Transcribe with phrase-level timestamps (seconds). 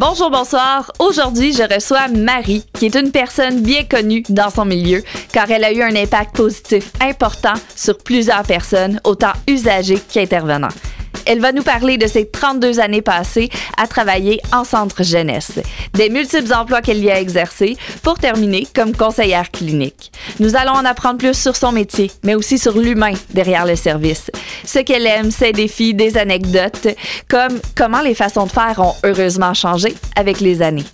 [0.00, 0.92] Bonjour, bonsoir.
[1.00, 5.64] Aujourd'hui, je reçois Marie, qui est une personne bien connue dans son milieu, car elle
[5.64, 10.68] a eu un impact positif important sur plusieurs personnes, autant usagers qu'intervenants.
[11.28, 15.60] Elle va nous parler de ses 32 années passées à travailler en centre jeunesse,
[15.92, 20.10] des multiples emplois qu'elle y a exercés, pour terminer comme conseillère clinique.
[20.40, 24.30] Nous allons en apprendre plus sur son métier, mais aussi sur l'humain derrière le service.
[24.64, 26.88] Ce qu'elle aime, ses défis, des anecdotes,
[27.28, 30.86] comme comment les façons de faire ont heureusement changé avec les années.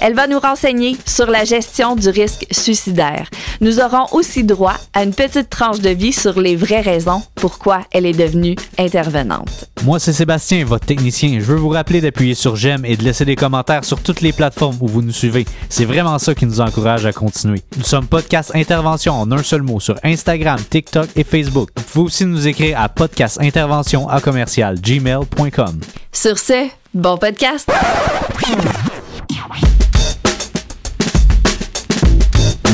[0.00, 3.28] Elle va nous renseigner sur la gestion du risque suicidaire.
[3.60, 7.82] Nous aurons aussi droit à une petite tranche de vie sur les vraies raisons pourquoi
[7.92, 9.66] elle est devenue intervenante.
[9.84, 11.38] Moi, c'est Sébastien, votre technicien.
[11.40, 14.32] Je veux vous rappeler d'appuyer sur j'aime et de laisser des commentaires sur toutes les
[14.32, 15.44] plateformes où vous nous suivez.
[15.68, 17.62] C'est vraiment ça qui nous encourage à continuer.
[17.76, 21.70] Nous sommes Podcast Intervention en un seul mot sur Instagram, TikTok et Facebook.
[21.76, 25.80] Vous pouvez aussi nous écrire à podcastintervention à commercial gmail.com.
[26.12, 27.68] Sur ce, bon podcast!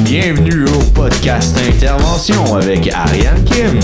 [0.01, 3.81] Bienvenue au podcast Intervention avec Ariane Kim.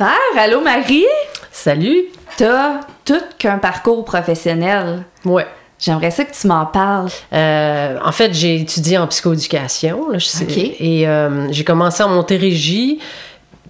[0.00, 0.16] Super!
[0.38, 1.04] Allô Marie?
[1.52, 2.06] Salut!
[2.38, 5.02] T'as tout qu'un parcours professionnel.
[5.26, 5.46] Ouais.
[5.78, 7.10] J'aimerais ça que tu m'en parles.
[7.34, 10.08] Euh, en fait, j'ai étudié en psychoéducation.
[10.08, 10.56] Là, je sais, OK.
[10.56, 12.98] Et euh, j'ai commencé en Montérégie.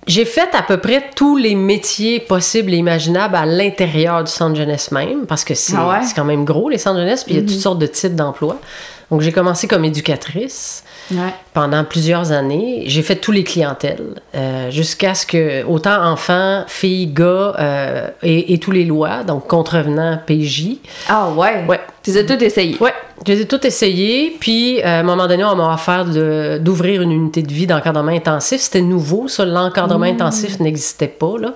[0.07, 4.55] J'ai fait à peu près tous les métiers possibles et imaginables à l'intérieur du centre
[4.55, 6.07] jeunesse même, parce que c'est Ah ouais?
[6.15, 8.61] quand même gros, les centres jeunesse, puis il y a toutes sortes de types d'emplois.
[9.11, 11.35] Donc, j'ai commencé comme éducatrice Ouais.
[11.55, 12.85] pendant plusieurs années.
[12.87, 18.55] J'ai fait tous les clientèles, euh, jusqu'à ce que, autant enfants, filles, gars, euh, et,
[18.55, 20.77] et tous les lois, donc contrevenants, PJ.
[21.09, 21.65] Ah ouais?
[21.69, 21.81] Ouais.
[22.03, 22.77] Tu les as toutes essayées?
[22.81, 22.95] Ouais,
[23.27, 24.37] je les ai toutes essayées.
[24.41, 26.07] Puis, euh, à un moment donné, on m'a offert
[26.61, 28.61] d'ouvrir une unité de vie d'encadrement intensif.
[28.61, 29.45] C'était nouveau, ça.
[29.45, 31.53] L'encadrement intensif n'existait pas, là.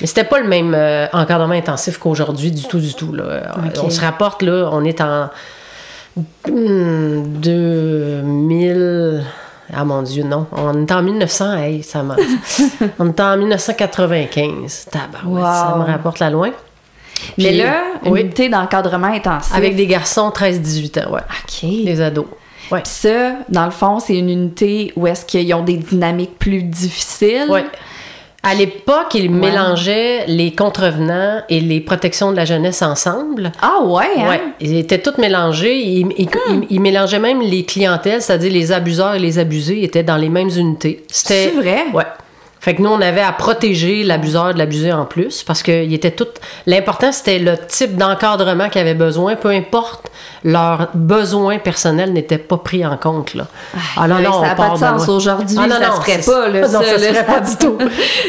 [0.00, 3.54] Mais c'était pas le même euh, encadrement intensif qu'aujourd'hui, du tout, du tout, là.
[3.82, 5.28] On se rapporte, là, on est en hmm,
[6.46, 9.24] 2000...
[9.70, 10.46] Ah mon Dieu, non.
[10.52, 12.16] On est en 1900, hey, ça m'a...
[12.98, 14.86] on est en 1995.
[14.90, 16.52] Tabarouette, ça me rapporte la loin.
[17.36, 18.20] Mais là, une oui.
[18.22, 19.54] unité d'encadrement intensif.
[19.54, 21.20] Avec des garçons 13-18 ans, ouais.
[21.20, 21.84] OK.
[21.84, 22.24] Des ados.
[22.70, 22.82] Ouais.
[22.82, 26.62] Puis ça, dans le fond, c'est une unité où est-ce qu'ils ont des dynamiques plus
[26.62, 27.50] difficiles.
[27.50, 27.64] Ouais.
[28.42, 33.50] À l'époque, ils mélangeaient les contrevenants et les protections de la jeunesse ensemble.
[33.60, 34.28] Ah ouais, hein?
[34.28, 35.76] Ouais, ils étaient tous mélangés.
[35.76, 40.04] Ils, ils- ils- ils mélangeaient même les clientèles, c'est-à-dire les abuseurs et les abusés étaient
[40.04, 41.04] dans les mêmes unités.
[41.08, 41.86] C'est vrai?
[41.92, 42.04] Ouais.
[42.68, 45.94] Fait que nous, on avait à protéger l'abuseur de l'abusé en plus parce que il
[45.94, 46.26] était tout.
[46.66, 50.10] L'important, c'était le type d'encadrement qu'ils avaient besoin, peu importe
[50.44, 53.32] leurs besoins personnels n'étaient pas pris en compte.
[53.32, 53.46] Là.
[53.96, 55.08] Ah ouais, ça on a pas part de sens.
[55.08, 57.04] Aujourd'hui, Ah non, ça non, se ferait c'est- pas, là, non, ça, ça, là, se
[57.04, 57.78] ferait ça- pas du tout.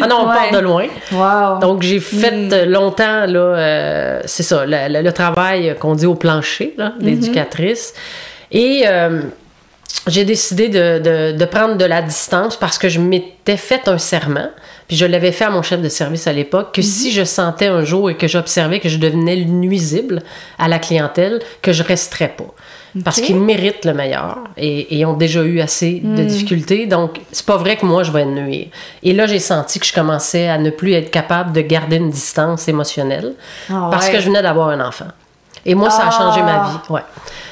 [0.02, 0.36] Ah non, on Ouais.
[0.36, 0.86] part de loin.
[1.12, 1.60] Wow.
[1.60, 2.50] Donc, j'ai fait Mm.
[2.54, 6.94] euh, longtemps, là, euh, c'est ça, le, le- le travail qu'on dit au plancher, là,
[6.98, 7.04] Mm-hmm.
[7.04, 7.94] l'éducatrice.
[8.54, 9.22] Et euh,
[10.08, 13.98] j'ai décidé de, de- de prendre de la distance parce que je m'étais fait un
[13.98, 14.50] serment,
[14.88, 17.68] puis je l'avais fait à mon chef de service à l'époque, que si je sentais
[17.68, 20.22] un jour et que j'observais que je devenais nuisible
[20.58, 22.54] à la clientèle, que je resterais pas.
[23.04, 26.88] Parce qu'ils méritent le meilleur et, et ont déjà eu assez de difficultés.
[26.88, 28.66] Donc, c'est pas vrai que moi, je vais nuire.
[29.04, 32.10] Et là, j'ai senti que je commençais à ne plus être capable de garder une
[32.10, 33.34] distance émotionnelle
[33.70, 34.14] Ah parce ouais.
[34.14, 35.06] que je venais d'avoir un enfant.
[35.66, 36.70] Et moi, ça a changé ma Ah.
[36.88, 36.94] vie.
[36.94, 37.02] Ouais.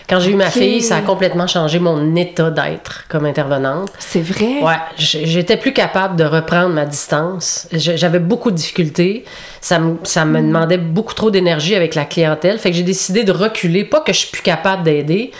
[0.09, 3.89] Quand j'ai eu ma fille, ça a complètement changé mon état d'être comme intervenante.
[3.99, 4.61] C'est vrai?
[4.61, 7.67] Ouais, j'étais plus capable de reprendre ma distance.
[7.73, 9.25] J'avais beaucoup de difficultés.
[9.59, 12.57] Ça me, ça me demandait beaucoup trop d'énergie avec la clientèle.
[12.57, 13.83] Fait que j'ai décidé de reculer.
[13.83, 15.31] Pas que je suis plus capable d'aider,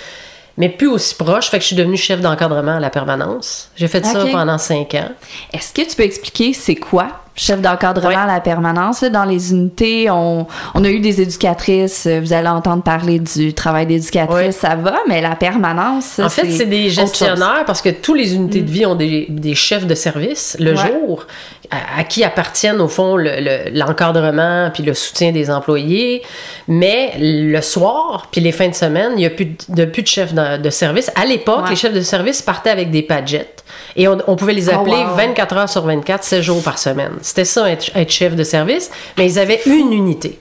[0.58, 1.50] mais plus aussi proche.
[1.50, 3.70] Fait que je suis devenue chef d'encadrement à la permanence.
[3.78, 5.12] J'ai fait ça pendant cinq ans.
[5.54, 9.02] Est-ce que tu peux expliquer c'est quoi chef d'encadrement à la permanence?
[9.02, 9.10] là?
[9.10, 13.54] dans les unités, on, on a eu des éducatrices, euh, vous allez entendre parler du
[13.54, 18.14] travail d'éducatrice, ça va, mais la permanence, En fait, c'est des gestionnaires parce que tous
[18.16, 20.78] les unités de vie ont des, des chefs de service le Ouais.
[20.88, 21.26] jour
[21.72, 26.22] à, à qui appartiennent au fond le- le- l'encadrement puis le soutien des employés.
[26.68, 30.08] Mais le soir puis les fins de semaine, il n'y a plus de, plus de
[30.08, 31.12] chefs de, de service.
[31.16, 31.70] À l'époque, Ouais.
[31.72, 33.64] les chefs de service partaient avec des padgettes
[33.96, 35.16] et on, on pouvait les Oh, appeler wow.
[35.16, 37.14] 24 heures sur 24, 7 jours par semaine.
[37.28, 40.40] C'était ça, être, être chef de service, mais ils avaient une unité.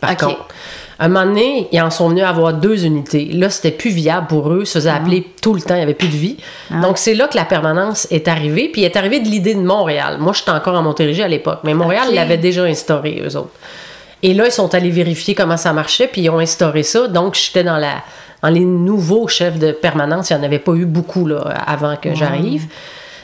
[0.00, 0.46] Par contre,
[0.98, 3.26] à un moment donné, ils en sont venus à avoir deux unités.
[3.32, 4.60] Là, c'était plus viable pour eux.
[4.62, 4.96] Ils se faisaient Ah.
[4.96, 5.74] appeler tout le temps.
[5.74, 6.36] Il n'y avait plus de vie.
[6.82, 8.68] Donc, c'est là que la permanence est arrivée.
[8.68, 10.18] Puis, elle est arrivée de l'idée de Montréal.
[10.18, 11.60] Moi, j'étais encore à Montérégie à l'époque.
[11.64, 13.50] Mais Montréal l'avait déjà instauré, eux autres.
[14.22, 16.08] Et là, ils sont allés vérifier comment ça marchait.
[16.08, 17.06] Puis, ils ont instauré ça.
[17.08, 18.02] Donc, j'étais dans la,
[18.42, 21.96] dans les nouveaux chefs de permanence, il n'y en avait pas eu beaucoup là, avant
[21.96, 22.66] que j'arrive.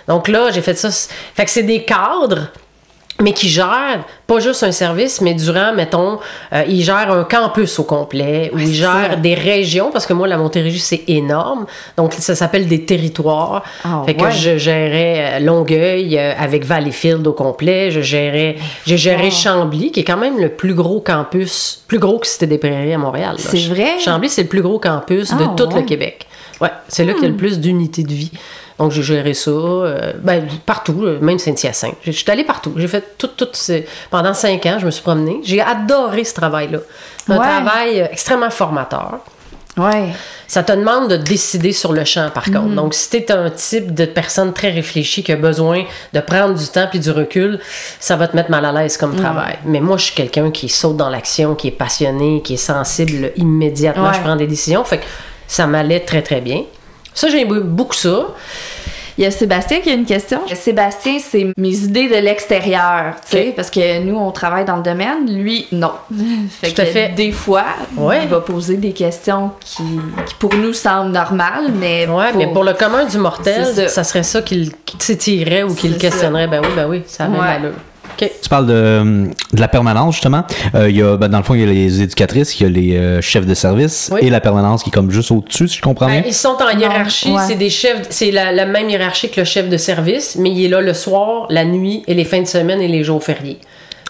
[0.08, 0.88] Donc là, j'ai fait ça.
[1.34, 2.48] Fait que c'est des cadres
[3.20, 6.18] mais qui gèrent pas juste un service, mais durant, mettons,
[6.52, 10.28] euh, ils gèrent un campus au complet, ou ils gèrent des régions, parce que moi,
[10.28, 11.66] la Montérégie, c'est énorme.
[11.96, 13.62] Donc, ça s'appelle des territoires.
[13.84, 14.32] Ah, fait que ouais.
[14.32, 17.90] je gérais euh, Longueuil euh, avec Valleyfield au complet.
[17.90, 18.56] Je gérais,
[18.86, 19.30] j'ai géré Wow.
[19.30, 22.94] Chambly, qui est quand même le plus gros campus, plus gros que Cité des Prairies
[22.94, 23.36] à Montréal.
[23.38, 23.98] C'est vrai?
[24.02, 25.84] Chambly, c'est le plus gros campus de Ah, tout le ouais.
[25.84, 26.26] Québec.
[26.60, 28.30] Ouais, c'est là qu'il y a le plus d'unité de vie.
[28.80, 31.96] Donc, j'ai géré ça euh, ben, partout, euh, même Saint-Hyacinthe.
[32.02, 32.72] Je suis allée partout.
[32.76, 35.40] J'ai fait tout, tout ces- Pendant cinq ans, je me suis promenée.
[35.44, 36.78] J'ai adoré ce travail-là.
[37.28, 37.38] Un Ouais.
[37.46, 39.18] travail euh, extrêmement formateur.
[39.76, 40.08] Ouais.
[40.48, 42.52] Ça te demande de décider sur le champ, par Mm.
[42.54, 42.74] contre.
[42.74, 46.54] Donc, si tu es un type de personne très réfléchie qui a besoin de prendre
[46.58, 47.60] du temps puis du recul,
[48.00, 49.58] ça va te mettre mal à l'aise comme travail.
[49.64, 53.30] Mais moi, je suis quelqu'un qui saute dans l'action, qui est passionné, qui est sensible
[53.36, 54.08] immédiatement.
[54.08, 54.14] Ouais.
[54.14, 54.82] Je prends des décisions.
[54.84, 55.04] Fait que
[55.46, 56.62] ça m'allait très, très bien.
[57.14, 58.26] Ça, j'ai beaucoup ça.
[59.18, 60.40] Il y a Sébastien qui a une question.
[60.54, 64.82] Sébastien, c'est mes idées de l'extérieur, tu sais, parce que nous, on travaille dans le
[64.82, 65.26] domaine.
[65.30, 65.92] Lui, non.
[66.62, 67.08] fait Tout à que fait.
[67.10, 67.64] des fois,
[67.98, 68.20] Ouais.
[68.22, 69.82] il va poser des questions qui,
[70.26, 73.88] qui pour nous semblent normales, mais Ouais, mais pour le commun du mortel, ça.
[73.88, 74.04] ça.
[74.04, 76.46] serait ça qu'il qui titillerait ou qu'il questionnerait.
[76.46, 77.46] Ben oui, ben oui, ça a même Ouais.
[77.46, 77.72] allure.
[78.42, 80.44] Tu parles de, de la permanence, justement.
[80.74, 82.66] Euh, il y a, ben, dans le fond, il y a les éducatrices, il y
[82.66, 84.20] a les euh, chefs de service Oui.
[84.22, 86.22] et la permanence qui est comme juste au-dessus, si je comprends Ben, bien.
[86.26, 87.42] ils sont en hiérarchie, ouais.
[87.46, 90.64] c'est des chefs, c'est la, la même hiérarchie que le chef de service, mais il
[90.64, 93.58] est là le soir, la nuit et les fins de semaine et les jours fériés.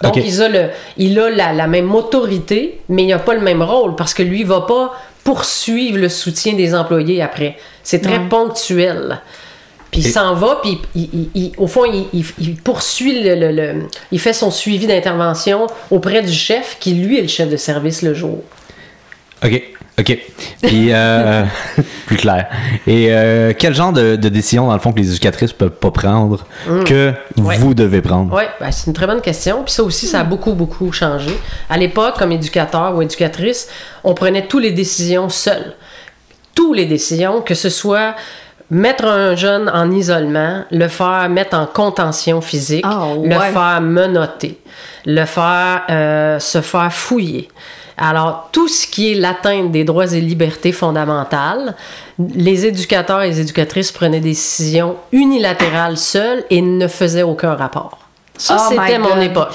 [0.03, 0.23] Donc Ok.
[0.27, 3.63] il a, le, il a la, la même autorité, mais il n'a pas le même
[3.63, 4.93] rôle parce que lui, il va pas
[5.25, 7.57] poursuivre le soutien des employés après.
[7.83, 8.29] C'est très Ouais.
[8.31, 9.21] ponctuel.
[9.91, 13.35] Puis il s'en va, puis il- il- il- au fond, il, il- il poursuit le,
[13.35, 17.49] le- le- Il fait son suivi d'intervention auprès du chef, qui lui est le chef
[17.49, 18.39] de service le jour.
[19.45, 19.63] OK.
[19.99, 20.19] OK.
[20.63, 21.43] Puis, euh,
[22.07, 22.49] plus clair.
[22.87, 25.91] Et euh, quel genre de, de décision, dans le fond, que les éducatrices peuvent pas
[25.91, 26.47] prendre
[26.87, 27.45] que Mm.
[27.47, 27.59] Ouais.
[27.59, 28.35] vous devez prendre?
[28.35, 29.63] Oui, ben, c'est une très bonne question.
[29.65, 31.31] Puis ça aussi, ça a beaucoup, beaucoup changé.
[31.69, 33.69] À l'époque, comme éducateur ou éducatrice,
[34.05, 35.75] on prenait toutes les décisions seuls.
[36.55, 38.15] Toutes les décisions, que ce soit
[38.71, 44.59] mettre un jeune en isolement, le faire mettre en contention physique, Ah, le faire menotter,
[45.07, 47.49] le faire euh, se faire fouiller.
[48.03, 51.75] Alors, tout ce qui est l'atteinte des droits et libertés fondamentales,
[52.19, 58.00] les éducateurs et les éducatrices prenaient des décisions unilatérales seuls et ne faisaient aucun rapport.
[58.41, 59.49] Ça, Oh c'était mon époque.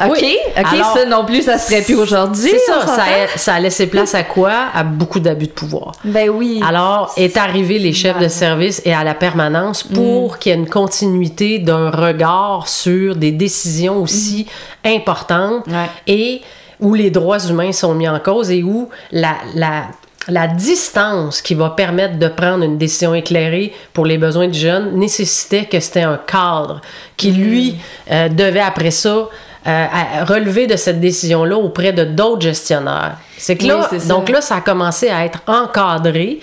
[0.00, 0.36] OK, Oui.
[0.56, 2.50] OK, Alors, ça non plus, ça se ferait plus aujourd'hui.
[2.50, 4.52] C'est ça, ça a, ça a laissé place à quoi?
[4.74, 5.92] À beaucoup d'abus de pouvoir.
[6.04, 6.60] Ben oui.
[6.66, 10.58] Alors, est arrivé les chefs de service et à la permanence pour qu'il y ait
[10.58, 14.46] une continuité d'un regard sur des décisions aussi
[14.84, 15.88] importantes Ouais.
[16.08, 16.42] et
[16.80, 19.84] où les droits humains sont mis en cause et où la, la,
[20.28, 24.96] la distance qui va permettre de prendre une décision éclairée pour les besoins du jeune
[24.98, 26.80] nécessitait que c'était un cadre
[27.16, 27.76] qui, lui,
[28.10, 29.26] euh, devait après ça euh,
[29.66, 33.16] à- relever de cette décision-là auprès de d'autres gestionnaires.
[33.38, 36.40] C'est que là, donc là, ça a commencé à être encadré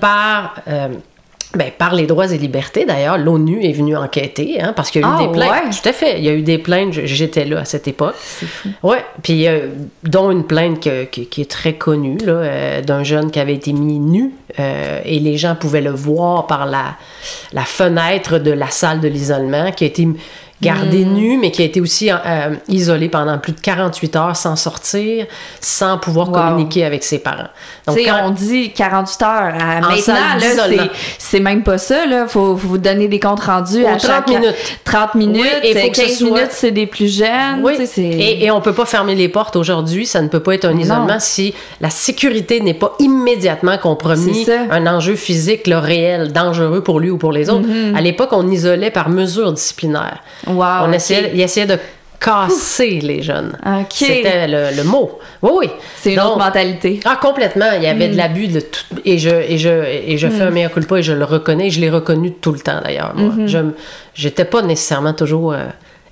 [0.00, 0.88] par, euh,
[1.56, 2.84] ben, par les droits et libertés.
[2.84, 5.50] D'ailleurs, l'ONU est venue enquêter, hein, parce qu'il y a eu Ah, des plaintes.
[5.50, 5.70] ouais?
[5.82, 6.18] Tout à fait.
[6.18, 6.92] Il y a eu des plaintes.
[6.92, 8.14] J'étais là à cette époque.
[8.18, 8.68] C'est fou.
[8.82, 9.68] Ouais, puis euh,
[10.02, 13.54] dont une plainte que- que- qui est très connue là, euh, d'un jeune qui avait
[13.54, 16.96] été mis nu euh, et les gens pouvaient le voir par la,
[17.52, 20.06] la fenêtre de la salle de l'isolement, qui a été
[20.64, 24.56] gardé nu, mais qui a été aussi euh, isolé pendant plus de 48 heures sans
[24.56, 25.26] sortir,
[25.60, 26.34] sans pouvoir Wow.
[26.34, 27.48] communiquer avec ses parents.
[27.86, 29.28] Donc, quand- on dit 48 heures.
[29.30, 30.14] À- En maintenant,
[31.18, 32.04] c'est- même pas ça.
[32.06, 34.28] Il faut, vous donner des comptes rendus à 30 chaque...
[34.28, 34.54] minutes.
[34.84, 35.42] 30 minutes.
[35.42, 37.60] Oui, et il faut que ce 15 soit- minutes, c'est des plus jeunes.
[37.62, 40.06] Oui, et, et on peut pas fermer les portes aujourd'hui.
[40.06, 44.50] Ça ne peut pas être un isolement si la sécurité n'est pas immédiatement compromise.
[44.70, 47.66] Un enjeu physique là, réel, dangereux pour lui ou pour les autres.
[47.94, 50.18] À l'époque, on isolait par mesure disciplinaire.
[50.54, 51.78] Wow, on essayait, il essayait de
[52.20, 53.56] casser les jeunes.
[53.90, 55.18] C'était le, le mot.
[55.42, 55.66] Oui, oui.
[55.96, 57.00] C'est une Donc, autre mentalité.
[57.04, 57.66] ah, complètement.
[57.76, 58.84] Il y avait de l'abus de tout.
[59.04, 61.68] Et je, et je, et je fais un mea culpa et je le reconnais.
[61.70, 63.12] Je l'ai reconnu tout le temps, d'ailleurs.
[63.14, 63.46] moi.
[63.46, 63.72] Je m-
[64.14, 65.64] j'étais pas nécessairement toujours euh,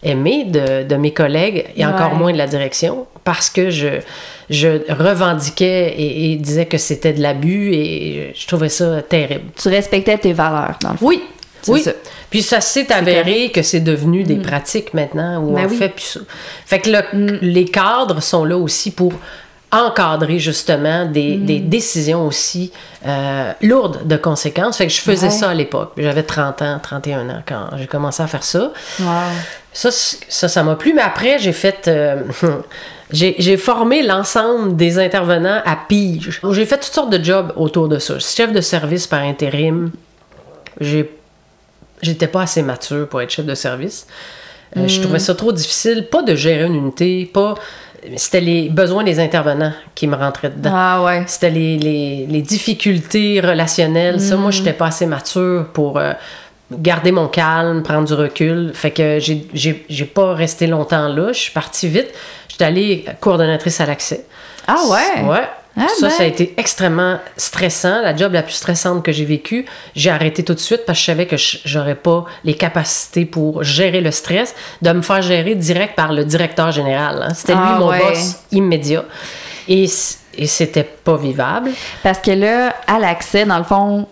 [0.03, 3.89] aimée de, de mes collègues et encore moins de la direction parce que je,
[4.51, 9.45] je revendiquais et, et disais que c'était de l'abus et je trouvais ça terrible.
[9.61, 11.07] Tu respectais tes valeurs, dans le fond.
[11.07, 11.23] Oui.
[11.63, 11.81] C'est Oui.
[11.83, 11.93] ça.
[12.33, 15.77] Puis ça s'est avéré que c'est devenu des pratiques maintenant où Ben on oui.
[15.77, 16.21] fait plus ça.
[16.67, 19.13] Fait que le- les cadres sont là aussi pour
[19.71, 22.73] encadrer justement des, des décisions aussi
[23.07, 24.77] euh, lourdes de conséquences.
[24.79, 25.33] Fait que je faisais Ouais.
[25.33, 25.93] ça à l'époque.
[25.97, 28.73] J'avais 30 ans, 31 ans quand j'ai commencé à faire ça.
[29.01, 29.07] Wow.
[29.73, 30.93] Ça, ça, ça m'a plu.
[30.95, 31.89] Mais après, j'ai fait...
[31.89, 32.17] euh,
[33.13, 36.41] j'ai formé l'ensemble des intervenants à pige.
[36.51, 38.19] J'ai fait toutes sortes de jobs autour de ça.
[38.19, 39.91] Chef de service par intérim.
[40.81, 41.11] J'ai
[42.03, 44.07] j'étais pas assez mature pour être chef de service.
[44.77, 47.55] Euh, Je trouvais ça trop difficile, pas de gérer une unité, pas.
[48.17, 50.73] C'était les besoins des intervenants qui me rentraient dedans.
[50.75, 51.23] Ah ouais.
[51.29, 54.21] C'était les, les- les difficultés relationnelles.
[54.21, 56.13] Ça, moi, j'étais pas assez mature pour euh,
[56.73, 58.73] garder mon calme, prendre du recul.
[58.75, 61.29] Fait que j'ai pas resté longtemps là.
[61.33, 62.09] Je suis partie vite.
[62.49, 64.25] J'étais allée coordonnatrice à l'accès.
[64.67, 65.23] Ah ouais.
[65.29, 65.49] Ouais.
[65.77, 66.11] Ah ça, ben.
[66.11, 68.03] ça a été extrêmement stressant.
[68.03, 69.65] La job la plus stressante que j'ai vécue,
[69.97, 73.63] j'ai arrêté tout de suite parce que je savais que j'aurais pas les capacités pour
[73.63, 77.23] gérer le stress, de me faire gérer direct par le directeur général.
[77.23, 77.35] hein.
[77.35, 77.99] C'était lui Ah mon ouais.
[78.01, 79.05] boss immédiat.
[79.69, 79.85] Et,
[80.37, 81.71] et c'était pas vivable.
[82.03, 84.07] Parce que là, à l'accès, dans le fond,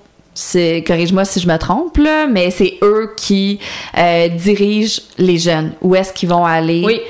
[0.87, 3.59] corrige-moi si je me trompe, là, mais c'est eux qui
[3.99, 5.73] euh, dirigent les jeunes.
[5.83, 6.83] Où est-ce qu'ils vont aller?
[6.85, 7.01] Oui.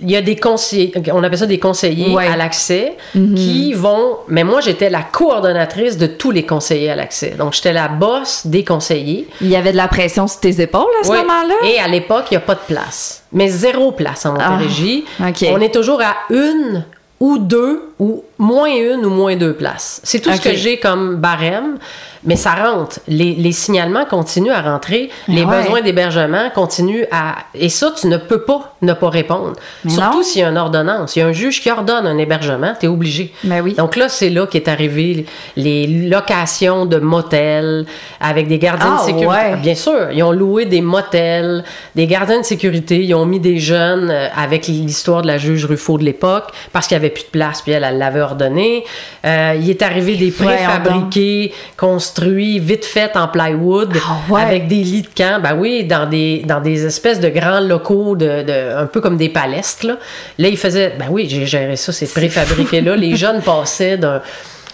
[0.00, 2.26] Il y a des conseillers, on appelle ça des conseillers Ouais.
[2.28, 4.18] à l'accès, qui vont.
[4.28, 7.34] Mais moi, j'étais la coordonnatrice de tous les conseillers à l'accès.
[7.36, 9.26] Donc, j'étais la boss des conseillers.
[9.40, 11.18] Il y avait de la pression sur tes épaules à ce Oui.
[11.18, 11.54] moment-là?
[11.68, 13.24] Et à l'époque, il n'y a pas de place.
[13.32, 15.04] Mais zéro place en Montérégie.
[15.20, 15.30] Ah.
[15.50, 16.84] On est toujours à une
[17.18, 20.00] ou deux, ou moins une ou moins deux places.
[20.04, 21.78] C'est tout ce que j'ai comme barème,
[22.24, 23.00] mais ça rentre.
[23.08, 25.62] Les, les signalements continuent à rentrer, les Ouais.
[25.62, 27.36] besoins d'hébergement continuent à...
[27.54, 29.54] Et ça, tu ne peux pas ne pas répondre.
[29.84, 31.14] Mais Surtout s'il y a une ordonnance.
[31.16, 33.32] Il y a un juge qui ordonne un hébergement, tu es obligé.
[33.44, 33.74] Ben oui.
[33.74, 35.26] Donc là, c'est là qu'est arrivé
[35.56, 37.86] les locations de motels
[38.20, 39.26] avec des gardiens Ah, de sécurité.
[39.28, 39.56] ouais.
[39.56, 41.64] Bien sûr, ils ont loué des motels,
[41.94, 45.64] des gardiens de sécurité, ils ont mis des jeunes euh, avec l'histoire de la juge
[45.64, 48.84] Ruffo de l'époque parce qu'il n'y avait plus de place, puis elle, elle l'avait ordonné.
[49.24, 54.42] Euh, il est arrivé des préfabriqués, construits, vite faits en plywood, Ah, ouais.
[54.42, 55.40] avec des lits de camp.
[55.42, 59.16] Ben oui, dans des, dans des espèces de grands locaux, de, de- un peu comme
[59.16, 59.86] des palestres.
[59.86, 59.96] Là,
[60.38, 62.96] là ils faisaient, ben oui, j'ai géré ça, ces préfabriqués-là.
[62.96, 64.20] Les jeunes passaient d'un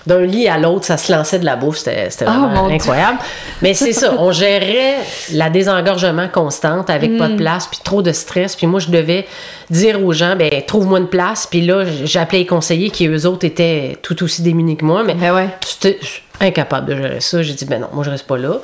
[0.09, 3.19] d'un lit à l'autre, ça se lançait de la bouffe, c'était Oh, vraiment incroyable.
[3.63, 4.97] Mais c'est ça, on gérait
[5.33, 7.37] la désengorgement constante avec pas de Hmm.
[7.37, 9.27] place, puis trop de stress, puis moi je devais
[9.71, 13.45] dire aux gens, ben trouve-moi une place, puis là j'appelais les conseillers qui eux autres
[13.45, 15.49] étaient tout aussi démunis que moi, mais Ben ouais.
[15.69, 16.01] j'étais
[16.41, 17.43] incapable de gérer ça.
[17.43, 18.55] J'ai dit, ben non, moi je reste pas là.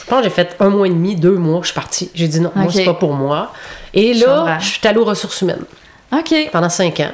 [0.00, 2.10] Je pense que j'ai fait un mois et demi, deux mois, je suis partie.
[2.14, 3.52] J'ai dit non, moi c'est pas pour moi.
[3.94, 5.64] Et là, je suis allée aux ressources humaines
[6.12, 6.34] OK.
[6.50, 7.12] pendant cinq ans.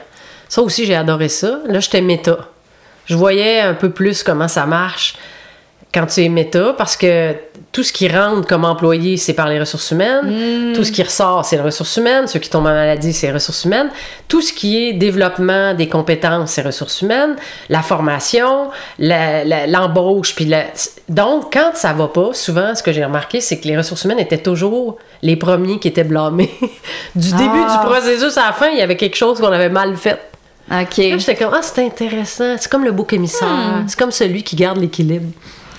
[0.48, 1.58] Ça aussi, j'ai adoré ça.
[1.66, 2.36] Là, j'étais méta.
[3.06, 5.14] Je voyais un peu plus comment ça marche
[5.92, 7.36] quand tu es méta, parce que
[7.70, 10.72] tout ce qui rentre comme employé, c'est par les ressources humaines.
[10.74, 12.26] Tout ce qui ressort, c'est les ressources humaines.
[12.26, 13.90] Ceux qui tombent en maladie, c'est les ressources humaines.
[14.26, 17.36] Tout ce qui est développement des compétences, c'est ressources humaines.
[17.68, 20.34] La formation, l'embauche.
[20.34, 20.64] puis la-
[21.08, 24.18] Donc, quand ça va pas, souvent, ce que j'ai remarqué, c'est que les ressources humaines
[24.18, 26.50] étaient toujours les premiers qui étaient blâmés.
[27.14, 27.78] du début Ah.
[27.80, 30.18] du processus à la fin, il y avait quelque chose qu'on avait mal fait.
[30.70, 30.96] OK.
[30.96, 32.56] Là, j'étais comme, ah, c'est intéressant.
[32.58, 33.48] C'est comme le bouc émissaire.
[33.48, 33.84] Hmm.
[33.86, 35.26] C'est comme celui qui garde l'équilibre.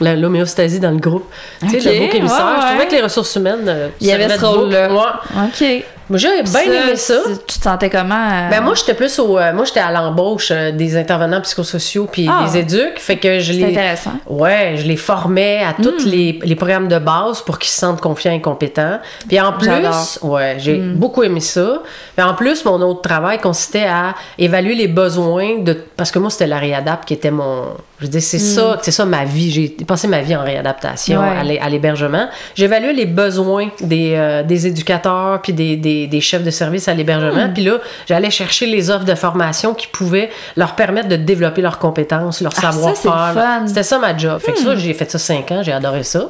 [0.02, 1.26] L'homéostasie dans le groupe.
[1.62, 2.46] Tu sais, le bouc émissaire.
[2.46, 2.88] ouais, Je trouvais ouais.
[2.88, 3.64] que les ressources humaines.
[3.68, 4.94] euh, Il y avait ce rôle-là.
[4.94, 5.48] Ouais.
[5.80, 5.86] OK.
[6.10, 7.16] Moi, J'ai bien aimé ça.
[7.48, 8.14] Tu te sentais comment?
[8.16, 8.50] euh?
[8.52, 12.28] Ben moi j'étais plus au euh, moi j'étais à l'embauche euh, des intervenants psychosociaux puis
[12.30, 12.46] Ah.
[12.48, 14.12] des éduques fait que je C'est les intéressant.
[14.28, 16.10] ouais je les formais à tous Hmm.
[16.10, 19.68] les, les programmes de base pour qu'ils se sentent confiants et compétents puis en plus.
[19.70, 20.28] Hmm.
[20.30, 21.80] ouais j'ai beaucoup aimé ça
[22.18, 26.30] mais en plus mon autre travail consistait à évaluer les besoins de parce que moi
[26.30, 27.64] c'était la réadapte qui était mon
[28.06, 31.20] je dire c'est ça c'est ça ma vie j'ai passé ma vie en réadaptation.
[31.22, 31.28] Ouais.
[31.40, 36.22] à l'hé- à l'hébergement j'évaluais les besoins des, euh, des éducateurs puis des, des, des
[36.22, 40.30] chefs de service à l'hébergement puis là j'allais chercher les offres de formation qui pouvaient
[40.56, 44.60] leur permettre de développer leurs compétences leur Ah, savoir-faire c'était ça ma job fait que
[44.60, 46.30] ça j'ai fait ça cinq ans j'ai adoré ça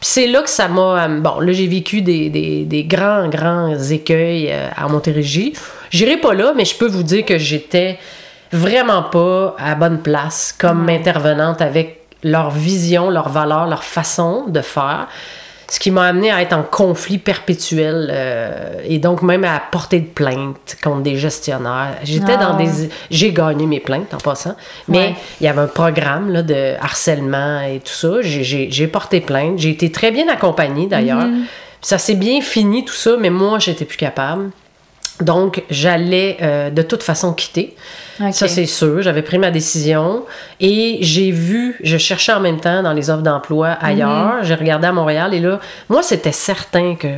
[0.00, 1.04] puis c'est là que ça m'a.
[1.04, 5.52] euh, Bon, là, j'ai vécu des, des, des grands, grands écueils euh, à Montérégie.
[5.90, 7.98] J'irai pas là, mais je peux vous dire que j'étais
[8.52, 14.60] vraiment pas à bonne place comme intervenante avec leur vision, leur valeur, leur façon de
[14.60, 15.08] faire.
[15.68, 20.00] Ce qui m'a amené à être en conflit perpétuel euh, et donc même à porter
[20.00, 21.94] de plainte contre des gestionnaires.
[22.02, 22.44] J'étais Ah.
[22.44, 22.90] dans des.
[23.08, 24.56] J'ai gagné mes plaintes en passant,
[24.88, 25.14] mais Ouais.
[25.40, 28.16] il y avait un programme là, de harcèlement et tout ça.
[28.20, 29.60] J'ai porté plainte.
[29.60, 31.26] J'ai été très bien accompagnée d'ailleurs.
[31.26, 31.44] Mhm.
[31.82, 34.50] Ça s'est bien fini tout ça, mais moi, j'étais plus capable.
[35.20, 37.76] Donc, j'allais euh, de toute façon quitter.
[38.32, 39.02] Ça, c'est sûr.
[39.02, 40.24] J'avais pris ma décision
[40.60, 44.42] et j'ai vu, je cherchais en même temps dans les offres d'emploi ailleurs.
[44.42, 47.08] J'ai regardé à Montréal et là, moi, c'était certain que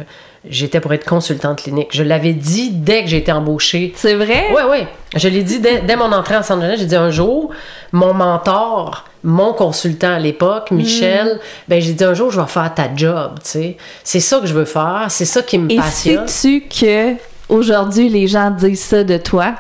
[0.49, 1.88] j'étais pour être consultante clinique.
[1.92, 3.92] Je l'avais dit dès que j'ai été embauchée.
[3.97, 4.47] C'est vrai?
[4.54, 4.78] Oui, oui.
[5.16, 6.80] Je l'ai dit dès, dès mon entrée en jeunesse.
[6.80, 7.50] J'ai dit un jour,
[7.92, 12.73] mon mentor, mon consultant à l'époque, Michel, ben j'ai dit un jour, je vais faire
[12.75, 13.76] ta job, tu sais.
[14.02, 15.06] C'est ça que je veux faire.
[15.11, 16.26] C'est ça qui me Et passionne.
[16.26, 17.14] sais-tu que
[17.49, 19.54] aujourd'hui les gens disent ça de toi?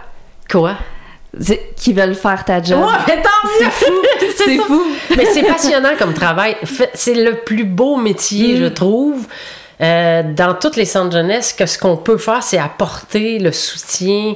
[0.50, 0.74] Quoi?
[1.76, 2.80] Qui veulent faire ta job.
[2.84, 3.22] Ouais!
[3.58, 3.92] C'est fou.
[4.36, 4.82] C'est fou.
[5.16, 6.56] Mais c'est passionnant comme travail.
[6.94, 8.56] C'est le plus beau métier, Mm.
[8.62, 9.26] je trouve.
[9.80, 14.34] Euh, dans toutes les centres jeunesse, que ce qu'on peut faire, c'est apporter le soutien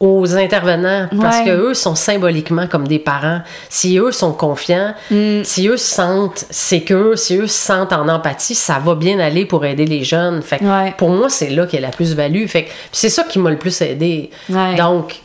[0.00, 1.44] aux intervenants parce Ouais.
[1.44, 3.42] que eux sont symboliquement comme des parents.
[3.68, 5.44] Si eux sont confiants, Mm.
[5.44, 9.44] si eux se sentent sécures, si eux se sentent en empathie, ça va bien aller
[9.44, 10.40] pour aider les jeunes.
[10.42, 10.94] Fait que Ouais.
[10.96, 12.46] pour moi, c'est là qu'il y a la plus-value.
[12.46, 14.30] Fait c'est ça qui m'a le plus aidé.
[14.78, 15.16] Donc,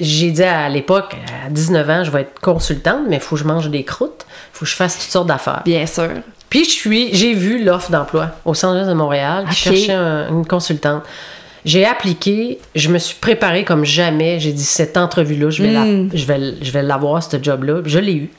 [0.00, 1.16] j'ai dit à l'époque,
[1.46, 4.26] à 19 ans, je vais être consultante, mais il faut que je mange des croûtes,
[4.28, 5.62] il faut que je fasse toutes sortes d'affaires.
[5.64, 6.08] Bien sûr.
[6.48, 10.46] Puis je suis, j'ai vu l'offre d'emploi au Centre de Montréal qui cherchait un- une
[10.46, 11.02] consultante.
[11.64, 14.40] J'ai appliqué, je me suis préparée comme jamais.
[14.40, 16.08] J'ai dit cette entrevue-là, je vais Mm.
[16.10, 17.82] la, je vais, je vais l'avoir ce job-là.
[17.84, 18.30] Je l'ai eu.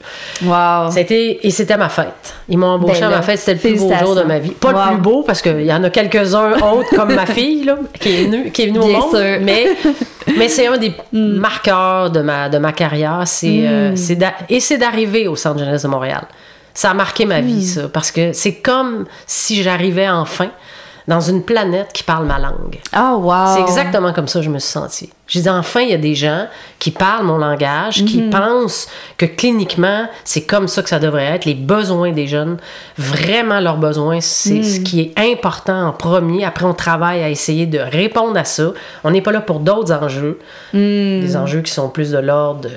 [0.44, 0.90] Wow.
[0.96, 2.34] Été- et c'était ma fête.
[2.48, 3.38] Ils m'ont embauché Ben à ma fête.
[3.38, 4.50] C'était le plus beau jour de ma vie.
[4.50, 4.78] Pas Wow.
[4.80, 8.08] le plus beau parce qu'il y en a quelques-uns autres comme ma fille là, qui
[8.08, 9.10] est venue, qui est venue au monde.
[9.16, 9.38] sûr.
[9.40, 9.66] Mais,
[10.36, 13.22] mais c'est un des marqueurs de ma, de ma carrière.
[13.26, 16.24] C'est, euh, c'est d'a- et c'est d'arriver au Centre jeunesse de Montréal.
[16.74, 17.88] Ça a marqué ma vie, ça.
[17.88, 20.48] Parce que c'est comme si j'arrivais enfin
[21.08, 22.78] dans une planète qui parle ma langue.
[22.96, 23.54] Oh, wow.
[23.54, 25.10] C'est exactement comme ça que je me suis sentie.
[25.26, 26.46] J'ai dit, enfin, il y a des gens
[26.78, 31.46] qui parlent mon langage, qui pensent que cliniquement, c'est comme ça que ça devrait être.
[31.46, 32.58] Les besoins des jeunes,
[32.98, 36.44] vraiment leurs besoins, c'est ce qui est important en premier.
[36.44, 38.72] Après, on travaille à essayer de répondre à ça.
[39.04, 40.38] On n'est pas là pour d'autres enjeux.
[40.74, 42.68] Des enjeux qui sont plus de l'ordre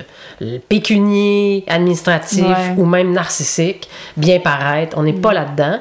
[0.68, 2.74] pécunier, administratif Ouais.
[2.76, 4.96] ou même narcissique, bien paraître.
[4.98, 5.78] On n'est pas là-dedans.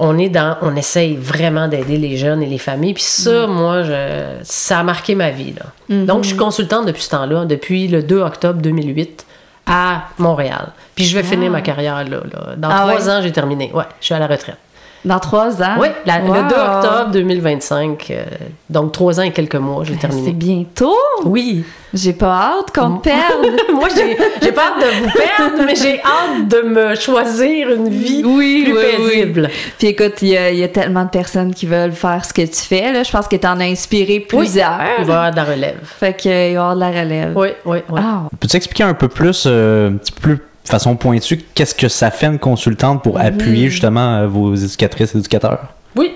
[0.00, 2.94] On est dans, on essaye vraiment d'aider les jeunes et les familles.
[2.94, 5.54] Puis ça, moi, je, ça a marqué ma vie.
[5.58, 6.04] Là.
[6.04, 9.26] Donc, je suis consultante depuis ce temps-là, depuis le 2 octobre 2008
[9.66, 10.68] à Montréal.
[10.94, 12.18] Puis je vais finir ma carrière là.
[12.32, 12.54] là.
[12.56, 13.10] Dans Ah trois ouais?
[13.10, 13.70] ans, j'ai terminé.
[13.74, 14.56] Ouais, je suis à la retraite.
[15.04, 15.76] Dans trois ans?
[15.80, 16.34] Oui, la- Wow.
[16.34, 18.06] le 2 octobre 2025.
[18.10, 18.24] euh,
[18.68, 20.32] donc trois ans et quelques mois, j'ai C'est terminé.
[20.32, 20.94] bientôt?
[21.24, 21.64] Oui.
[21.94, 23.46] J'ai pas hâte qu'on te perde.
[23.72, 27.88] Moi, j'ai j'ai pas hâte de vous perdre, mais j'ai hâte de me choisir une
[27.88, 29.08] vie Oui, plus oui, oui.
[29.10, 29.48] paisible.
[29.78, 32.32] Puis écoute, il y, a- il y a tellement de personnes qui veulent faire ce
[32.34, 32.92] que tu fais.
[32.92, 33.04] Là.
[33.04, 34.78] Je pense que t'en as inspiré plusieurs.
[34.98, 35.78] Il va y avoir de la relève.
[35.84, 37.32] Fait qu'il va y avoir de la relève.
[37.36, 38.00] Oui, oui, oui.
[38.02, 40.38] Ah, Peux-tu expliquer un peu plus, euh, un petit peu plus
[40.70, 45.18] façon pointue, qu'est-ce que ça fait une consultante pour appuyer justement euh, vos éducatrices et
[45.18, 45.60] éducateurs?
[45.96, 46.12] Oui.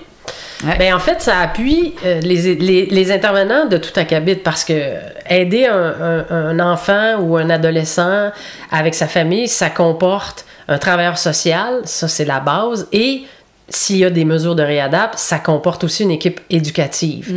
[0.65, 0.79] Ouais.
[0.79, 4.93] Ben, en fait, ça appuie euh, les, les, les intervenants de tout acabit parce que
[5.29, 8.31] aider un, un- un enfant ou un adolescent
[8.71, 13.23] avec sa famille, ça comporte un travailleur social, ça c'est la base, et
[13.69, 17.33] s'il y a des mesures de réadapte, ça comporte aussi une équipe éducative.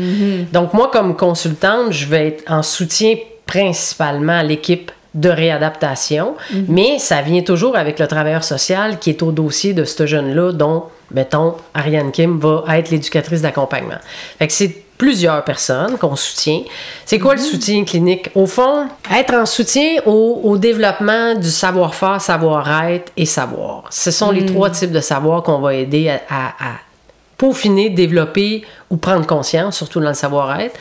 [0.51, 3.15] Donc moi, comme consultante, je vais être en soutien
[3.47, 6.35] principalement à l'équipe de réadaptation,
[6.67, 10.51] mais ça vient toujours avec le travailleur social qui est au dossier de ce jeune-là
[10.51, 13.97] dont, mettons, Ariane Kim va être l'éducatrice d'accompagnement.
[14.37, 16.61] Fait que c'est plusieurs personnes qu'on soutient.
[17.05, 18.29] C'est quoi le soutien clinique?
[18.35, 23.83] Au fond, être en soutien au, au développement du savoir-faire, savoir-être et savoir.
[23.89, 26.71] Ce sont les trois types de savoir qu'on va aider à- à- à
[27.37, 30.77] peaufiner, développer ou prendre conscience, surtout dans le savoir-être.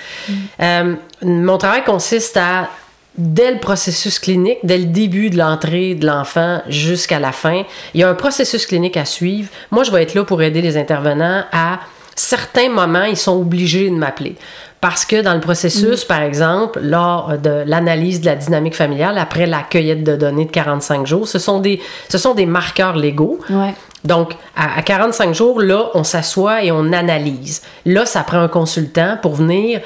[0.60, 2.68] Euh, mon travail consiste à,
[3.16, 7.62] dès le processus clinique, dès le début de l'entrée de l'enfant jusqu'à la fin,
[7.94, 9.48] il y a un processus clinique à suivre.
[9.70, 11.80] Moi, je vais être là pour aider les intervenants à
[12.16, 14.36] certains moments, ils sont obligés de m'appeler.
[14.80, 19.46] Parce que dans le processus, par exemple, lors de l'analyse de la dynamique familiale, après
[19.46, 23.38] la cueillette de données de 45 jours, ce sont des, ce sont des marqueurs légaux.
[23.48, 23.74] ouais.
[24.04, 27.62] Donc, à, à 45 jours, là, on s'assoit et on analyse.
[27.86, 29.80] Là, ça prend un consultant pour venir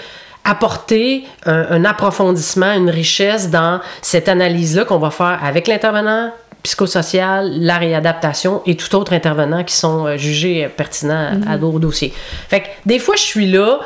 [0.49, 6.33] apporter un, un approfondissement, une richesse dans cette analyse-là qu'on va faire avec l'intervenant
[6.63, 11.79] psychosocial, la réadaptation et tout autre intervenant qui sont euh, jugés pertinents à, à d'autres
[11.79, 12.13] dossiers.
[12.49, 13.79] Fait que des fois, je suis là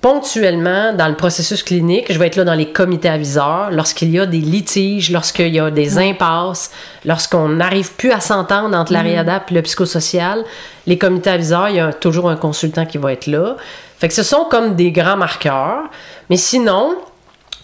[0.00, 2.10] ponctuellement dans le processus clinique.
[2.10, 5.60] Je vais être là dans les comités aviseurs lorsqu'il y a des litiges, lorsqu'il y
[5.60, 6.70] a des impasses,
[7.04, 10.44] lorsqu'on n'arrive plus à s'entendre entre la réadap et le psychosocial.
[10.86, 13.56] Les comités aviseurs, il y a toujours un consultant qui va être là.
[14.00, 15.82] Fait que ce sont comme des grands marqueurs.
[16.30, 16.94] Mais sinon,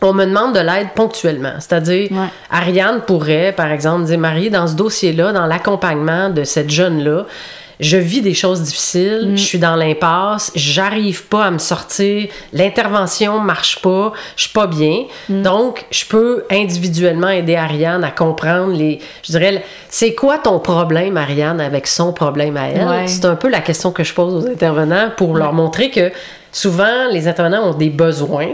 [0.03, 1.55] on me demande de l'aide ponctuellement.
[1.59, 2.29] C'est-à-dire, Ouais.
[2.51, 7.25] Ariane pourrait, par exemple, dire Marie, dans ce dossier-là, dans l'accompagnement de cette jeune-là,
[7.81, 13.39] je vis des choses difficiles, je suis dans l'impasse, j'arrive pas à me sortir, l'intervention
[13.39, 15.05] marche pas, je suis pas bien.
[15.29, 19.01] Donc, je peux individuellement aider Ariane à comprendre les.
[19.23, 22.87] Je dirais, c'est quoi ton problème, Ariane, avec son problème à elle?
[22.87, 23.09] Ouais.
[23.09, 26.11] C'est un peu la question que je pose aux intervenants pour leur montrer que
[26.53, 28.51] souvent, les intervenants ont des besoins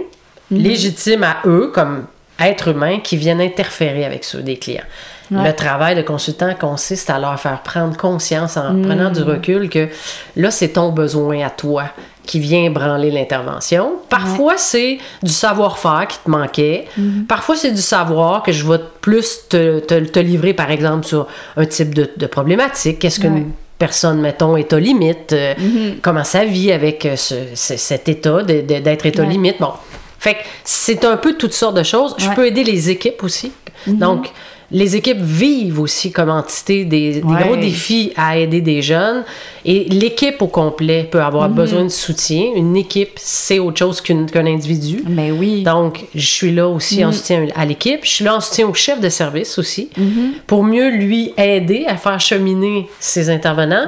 [0.51, 2.07] légitimes à eux, comme
[2.41, 4.85] êtres humains qui viennent interférer avec ceux des clients.
[5.31, 5.49] Ouais.
[5.49, 8.83] Le travail de consultant consiste à leur faire prendre conscience en Mm.
[8.87, 9.89] prenant du recul que
[10.37, 11.85] là, c'est ton besoin à toi
[12.27, 13.93] qui vient branler l'intervention.
[14.09, 16.87] Parfois, c'est du savoir-faire qui te manquait.
[16.99, 17.27] Mm-hmm.
[17.27, 21.27] Parfois, c'est du savoir que je vais plus te, te- te livrer, par exemple, sur
[21.57, 22.99] un type de, de problématique.
[22.99, 23.41] Qu'est-ce qu'une Ouais.
[23.41, 23.79] Mm-hmm.
[23.79, 25.55] personne, mettons, état limite, euh,
[26.03, 29.29] comment ça vit avec euh, ce- ce- cet état d'être état Ouais.
[29.29, 29.57] limite.
[29.61, 29.73] Bon,
[30.21, 32.15] fait que c'est un peu toutes sortes de choses.
[32.19, 33.51] Je peux aider les équipes aussi.
[33.89, 34.31] Donc,
[34.73, 37.43] les équipes vivent aussi comme entité des, des Ouais.
[37.45, 39.23] gros défis à aider des jeunes.
[39.65, 42.45] Et l'équipe au complet peut avoir besoin de soutien.
[42.57, 45.05] Une équipe, c'est autre chose qu'un individu.
[45.09, 45.63] Mais oui.
[45.63, 48.01] Donc, je suis là aussi en soutien à l'équipe.
[48.03, 50.33] Je suis là en soutien au chef de service aussi, Mm-hmm.
[50.47, 53.87] pour mieux lui aider à faire cheminer ses intervenants.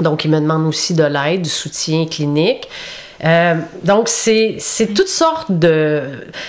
[0.00, 2.68] Donc, il me demande aussi de l'aide, du soutien clinique.
[3.24, 6.02] Euh, donc, c'est c'est toutes sortes de...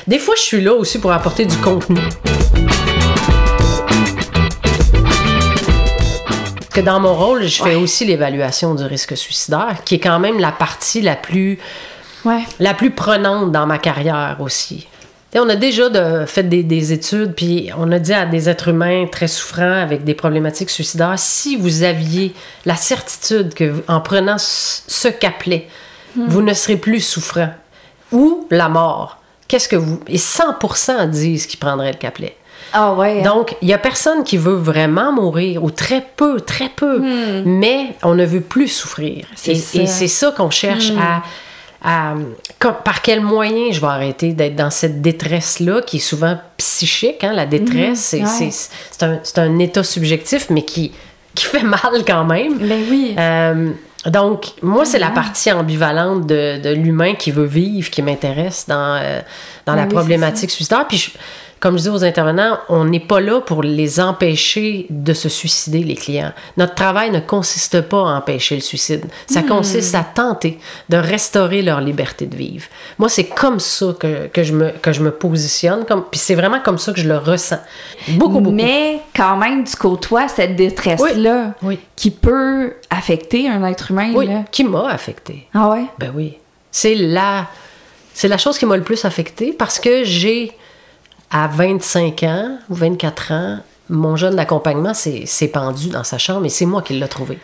[0.08, 2.00] Des fois, je suis là aussi pour apporter du contenu.
[6.74, 10.40] Que dans mon rôle, je fais aussi l'évaluation du risque suicidaire, qui est quand même
[10.40, 11.58] la partie la plus
[12.26, 12.44] Ouais.
[12.60, 14.88] la plus prenante dans ma carrière aussi.
[15.36, 18.70] On a déjà de- fait des, des études, puis on a dit à des êtres
[18.70, 22.34] humains très souffrants avec des problématiques suicidaires, si vous aviez
[22.66, 25.68] la certitude que en prenant ce ce caplet,
[26.16, 27.50] vous ne serez plus souffrant,
[28.12, 30.00] ou la mort, qu'est-ce que vous...
[30.08, 32.36] Et 100% disent qu'ils prendraient le caplet.
[32.74, 33.20] Ah ouais.
[33.20, 33.24] hein?
[33.24, 37.02] Donc, il y a personne qui veut vraiment mourir, ou très peu, très peu,
[37.46, 39.26] mais on ne veut plus souffrir.
[39.26, 39.34] Hmm.
[39.36, 39.80] C'est Et ça.
[39.82, 39.88] Hmm.
[39.88, 41.22] c'est ça qu'on cherche à,
[41.84, 42.14] à-
[42.60, 47.24] comme- par quel moyen je vais arrêter d'être dans cette détresse-là, qui est souvent psychique.
[47.24, 47.34] Hein?
[47.34, 48.50] La détresse, c'est- ouais.
[48.52, 50.92] c'est un, un état subjectif, mais qui,
[51.36, 52.58] qui fait mal quand même.
[52.60, 53.16] Ben oui.
[53.18, 53.72] Euh,
[54.06, 58.96] donc, moi, c'est la partie ambivalente de, de l'humain qui veut vivre, qui m'intéresse dans,
[59.02, 59.20] euh,
[59.66, 60.86] dans Ben la oui, problématique suicidaire.
[60.88, 61.12] Puis, je-
[61.60, 65.80] comme je dis aux intervenants, on n'est pas là pour les empêcher de se suicider,
[65.84, 66.32] les clients.
[66.58, 69.06] Notre travail ne consiste pas à empêcher le suicide.
[69.28, 69.48] Ça Hmm.
[69.48, 70.58] consiste à tenter
[70.90, 72.66] de restaurer leur liberté de vivre.
[72.98, 75.86] Moi, c'est comme ça que, que, je, me, que je me positionne.
[75.86, 77.60] Comme, puis c'est vraiment comme ça que je le ressens.
[78.10, 78.56] Beaucoup, beaucoup.
[78.56, 81.78] Mais quand même, tu côtoies cette détresse-là Oui.
[81.96, 84.12] qui peut affecter un être humain.
[84.16, 84.44] Oui, Là.
[84.52, 85.48] qui m'a affecté.
[85.54, 85.84] Ah ouais?
[85.98, 86.38] Ben oui.
[86.72, 87.48] C'est la,
[88.14, 90.52] c'est la chose qui m'a le plus affectée parce que j'ai,
[91.32, 93.58] à 25 ans ou 24 ans,
[93.90, 97.40] mon jeune d'accompagnement s'est pendu dans sa chambre et c'est moi qui l'ai trouvé.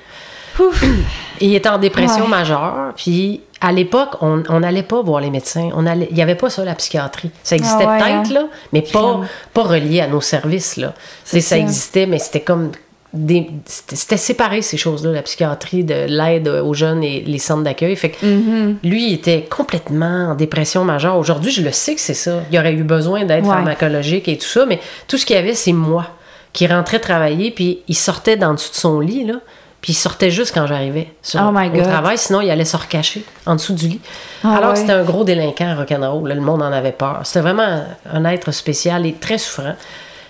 [0.60, 0.84] Ouf.
[1.42, 2.30] Il était en dépression Ouais.
[2.30, 2.94] majeure.
[2.96, 5.70] Puis à l'époque, on n'allait pas voir les médecins.
[5.76, 7.32] On allait, il n'y avait pas ça, la psychiatrie.
[7.44, 8.34] Ça existait Ah ouais, peut-être, hein.
[8.34, 9.22] là, mais pas,
[9.54, 10.78] pas relié à nos services.
[10.78, 10.94] Là.
[11.24, 11.58] C'est C'est ça ça.
[11.62, 12.72] existait, mais c'était comme.
[13.16, 17.96] Des- C'était séparé, ces choses-là, la psychiatrie de l'aide aux jeunes et les centres d'accueil.
[17.96, 18.76] Fait que Mm-hmm.
[18.84, 21.18] lui, il était complètement en dépression majeure.
[21.18, 22.42] Aujourd'hui, je le sais que c'est ça.
[22.52, 23.50] Il aurait eu besoin d'aide Ouais.
[23.52, 26.08] pharmacologique et tout ça, mais tout ce qu'il y avait, c'est moi
[26.54, 29.36] qui rentrais travailler, puis il sortait d'en dessous de son lit, là,
[29.82, 31.84] puis il sortait juste quand j'arrivais sur- Oh my au God.
[31.84, 34.00] travail, sinon il allait se recacher en dessous du lit.
[34.44, 37.20] Ah Alors que c'était un gros délinquant rock'n'roll, là, le monde en avait peur.
[37.24, 39.76] C'était vraiment un être spécial et très souffrant.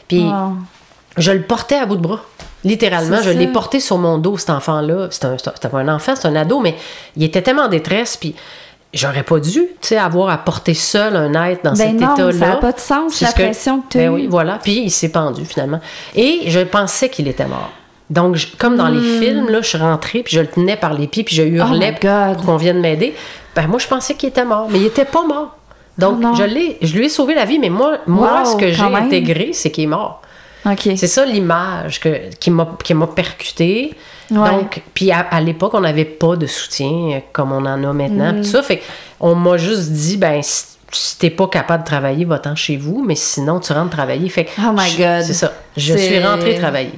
[0.07, 0.53] Puis Oh.
[1.17, 2.21] je le portais à bout de bras.
[2.65, 5.07] Littéralement, je l'ai porté sur mon dos, cet enfant-là.
[5.11, 6.75] C'était un- c'était pas un enfant, c'est un ado, mais
[7.15, 8.35] il était tellement en détresse, puis
[8.93, 12.31] j'aurais pas dû, tu sais, avoir à porter seul un être dans Ben cet état-là.
[12.33, 14.59] ça n'a pas de sens, la que- pression que tu as Ben oui, voilà.
[14.61, 15.79] Puis il s'est pendu, finalement.
[16.15, 17.69] Et je pensais qu'il était mort.
[18.09, 20.93] Donc, je- comme dans les films, là, je suis rentrée, puis je le tenais par
[20.93, 22.07] les pieds, puis je hurlais Hmm.
[22.31, 23.15] Oh pour qu'on vienne m'aider.
[23.55, 25.55] Ben moi, je pensais qu'il était mort, mais il était pas mort.
[25.97, 28.55] Donc, Oh je, l'ai- je lui ai sauvé la vie, mais moi, moi Wow, ce
[28.57, 30.21] que j'ai intégré, c'est qu'il est mort.
[30.79, 33.93] C'est ça l'image que, qui m'a qui m'a percuté.
[34.31, 34.49] Ouais.
[34.49, 38.33] Donc, puis à, à l'époque, on n'avait pas de soutien comme on en a maintenant.
[38.33, 38.37] Mm.
[38.41, 38.81] Tout ça fait
[39.19, 43.15] on m'a juste dit ben si, t'es pas capable de travailler, va-t'en chez vous, mais
[43.15, 44.29] sinon tu rentres travailler.
[44.29, 45.23] Fait Oh my God.
[45.23, 45.51] C'est ça.
[45.77, 46.93] Je suis rentrée travailler.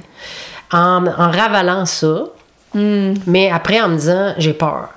[0.72, 2.24] En, en ravalant ça,
[2.74, 3.14] Hmm.
[3.26, 4.90] mais après en me disant j'ai peur.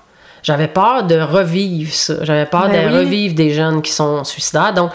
[0.43, 2.15] J'avais peur de revivre ça.
[2.23, 2.99] J'avais peur Ben de oui.
[3.05, 4.73] revivre des jeunes qui sont suicidaires.
[4.73, 4.91] Donc,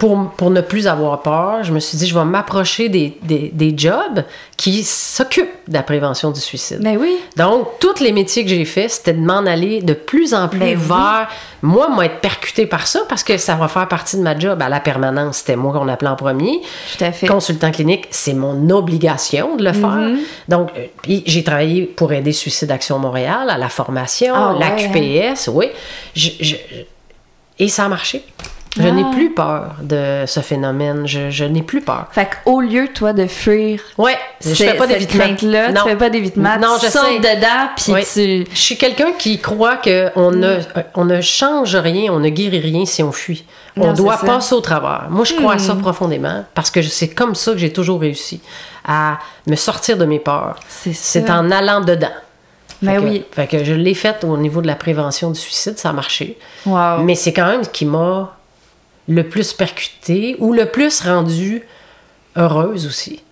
[0.00, 3.50] pour, pour ne plus avoir peur, je me suis dit, je vais m'approcher des, des,
[3.52, 4.24] des jobs
[4.56, 6.80] qui s'occupent de la prévention du suicide.
[6.82, 7.16] Ben oui.
[7.36, 10.58] Donc, tous les métiers que j'ai faits, c'était de m'en aller de plus en plus
[10.58, 10.84] Ben oui.
[10.88, 11.28] vers
[11.62, 14.62] moi, moi, être percuté par ça parce que ça va faire partie de ma job.
[14.62, 16.62] À la permanence, c'était moi qu'on appelait en premier.
[16.96, 17.26] Tout à fait.
[17.26, 19.90] Consultant clinique, c'est mon obligation de le faire.
[19.90, 20.18] Mm-hmm.
[20.48, 24.74] Donc, euh, puis j'ai travaillé pour aider Suicide Action Montréal à la formation, Ah la
[24.74, 25.66] ouais, QPS, oui.
[26.16, 26.56] Je- je-
[27.58, 28.24] et ça a marché.
[28.78, 28.90] Je Ah.
[28.92, 31.02] n'ai plus peur de ce phénomène.
[31.06, 32.06] Je, je n'ai plus peur.
[32.12, 35.24] Fait qu'au lieu, toi, de fuir Ouais, je fais pas d'évitement.
[35.72, 35.82] Non.
[35.82, 38.02] tu fais pas d'évitement, Non, tu je sautes dedans, puis Oui.
[38.46, 38.46] tu...
[38.54, 40.58] Je suis quelqu'un qui croit qu'on ne,
[40.94, 43.44] on ne change rien, on ne guérit rien si on fuit.
[43.76, 44.18] On Non, doit.
[44.22, 44.26] Hmm.
[44.26, 45.06] passer au travers.
[45.10, 48.40] Moi, je crois à ça profondément parce que c'est comme ça que j'ai toujours réussi
[48.86, 50.60] à me sortir de mes peurs.
[50.68, 52.06] C'est en allant dedans.
[52.82, 53.24] Ben Fait que- oui.
[53.32, 56.38] Fait que je l'ai fait au niveau de la prévention du suicide, ça a marché.
[56.66, 56.98] Wow.
[57.02, 58.36] Mais c'est quand même ce qui m'a
[59.10, 61.62] le plus percuté ou le plus rendu
[62.36, 63.22] heureuse aussi.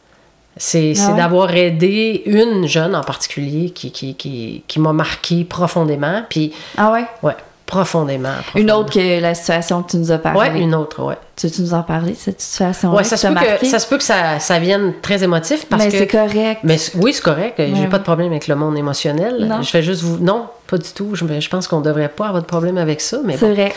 [0.57, 1.17] C'est Ah ouais?
[1.17, 6.25] d'avoir aidé une jeune en particulier qui, qui, qui, qui m'a marqué profondément.
[6.29, 7.05] Puis, Ah ouais?
[7.23, 8.35] ouais, profondément.
[8.57, 10.39] Une autre que la situation que tu nous as parlé.
[10.41, 11.17] Ouais, une autre, ouais.
[11.37, 13.51] Tu veux-tu nous en parler, cette situation Ouais, ça se, peut marqué?
[13.61, 15.99] que, ça se peut que ça, ça vienne très émotif parce Mais que.
[15.99, 16.61] c'est correct.
[16.65, 17.55] Mais oui, c'est correct.
[17.59, 17.87] J'ai Ouais.
[17.87, 19.47] pas de problème avec le monde émotionnel.
[19.47, 19.63] Non.
[19.63, 20.19] Je fais juste vous.
[20.19, 21.15] Non, pas du tout.
[21.15, 23.19] Je, je pense qu'on devrait pas avoir de problème avec ça.
[23.25, 23.55] Mais C'est bon.
[23.55, 23.73] vrai.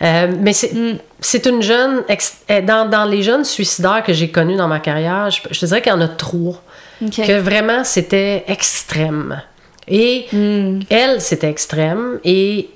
[0.00, 0.98] Euh, mais c'est Mm.
[1.20, 2.04] c'est une jeune.
[2.50, 5.66] euh, Dans, dans les jeunes suicidaires que j'ai connus dans ma carrière, je, je te
[5.66, 6.62] dirais qu'il y en a trois.
[7.00, 9.40] Que vraiment, c'était extrême.
[9.88, 10.80] Et Mm.
[10.90, 12.18] elle, c'était extrême.
[12.24, 12.70] Et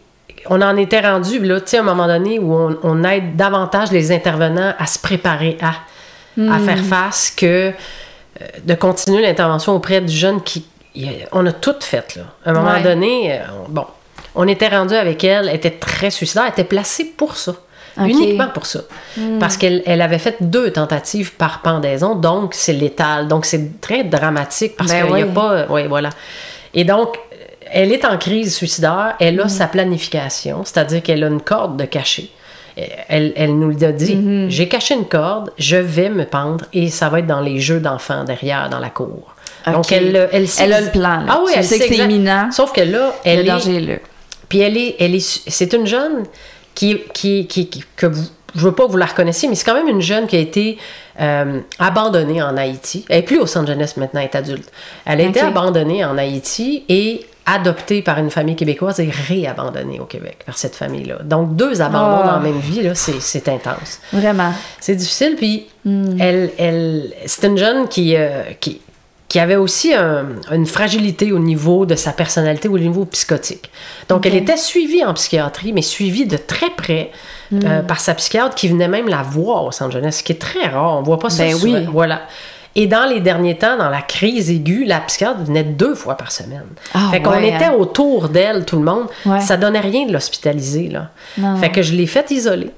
[0.46, 3.36] on en était rendu, là, tu sais, à un moment donné, où on, on aide
[3.36, 6.64] davantage les intervenants à se préparer à, à Mm.
[6.66, 7.46] faire face que
[8.40, 10.64] euh, de continuer l'intervention auprès du jeune qui.
[11.32, 12.22] On a tout fait, là.
[12.44, 12.82] À un moment Ouais.
[12.82, 13.86] donné, euh, on- bon,
[14.34, 17.54] on était rendu avec elle, elle était très suicidaire, elle était placée pour ça.
[17.98, 18.80] Uniquement pour ça.
[19.18, 19.38] Hmm.
[19.38, 23.28] Parce qu'elle elle avait fait deux tentatives par pendaison, donc c'est létal.
[23.28, 25.66] Donc c'est très dramatique parce Ben qu'il n'y a pas.
[25.68, 26.08] Oui, voilà.
[26.72, 27.18] Et donc,
[27.70, 29.40] elle est en crise suicidaire, elle Hmm.
[29.40, 32.30] a sa planification, c'est-à-dire qu'elle a une corde de cacher.
[33.08, 34.16] Elle, elle nous l'a dit.
[34.16, 34.48] Hmm.
[34.48, 37.80] J'ai caché une corde, je vais me pendre et ça va être dans les jeux
[37.80, 39.34] d'enfants derrière, dans la cour.
[39.66, 41.26] Donc, elle, elle, sait Elle a le plan, là.
[41.28, 42.50] Ah oui, Tu elle sais que c'est imminent.
[42.50, 43.94] Sauf que là, elle le est, danger est là.
[44.52, 46.24] Puis elle est, elle est, c'est une jeune
[46.74, 49.64] qui, qui, qui, qui- que vous, je veux pas que vous la reconnaissiez, mais c'est
[49.64, 50.76] quand même une jeune qui a été
[51.22, 53.06] euh, abandonnée en Haïti.
[53.08, 54.70] Elle est plus au centre jeunesse maintenant, elle est adulte.
[55.06, 60.04] Elle a été abandonnée en Haïti et adoptée par une famille québécoise et réabandonnée au
[60.04, 61.20] Québec par cette famille-là.
[61.24, 62.26] Donc deux abandons Oh.
[62.26, 64.00] dans la même vie, là, c'est, c'est intense.
[64.12, 64.52] Vraiment.
[64.80, 66.20] C'est difficile, puis Hmm.
[66.20, 68.80] elle, elle, c'est une jeune qui, euh, qui,
[69.32, 73.70] qui avait aussi un- une fragilité au niveau de sa personnalité, au niveau psychotique.
[74.10, 77.10] Donc, elle était suivie en psychiatrie, mais suivie de très près
[77.50, 77.60] Hmm.
[77.64, 80.40] euh, par sa psychiatre qui venait même la voir au centre jeunesse, ce qui est
[80.40, 80.98] très rare.
[80.98, 81.78] On voit pas ça Ben souvent.
[81.78, 81.86] oui.
[81.90, 82.22] Voilà.
[82.74, 86.30] Et dans les derniers temps, dans la crise aiguë, la psychiatre venait deux fois par
[86.32, 86.64] semaine.
[86.94, 87.74] Ah fait qu'on ouais, était hein.
[87.78, 89.06] autour d'elle, tout le monde.
[89.26, 89.40] Ouais.
[89.40, 91.08] Ça donnait rien de l'hospitaliser, là.
[91.38, 91.56] Non.
[91.56, 92.70] Fait que je l'ai fait isoler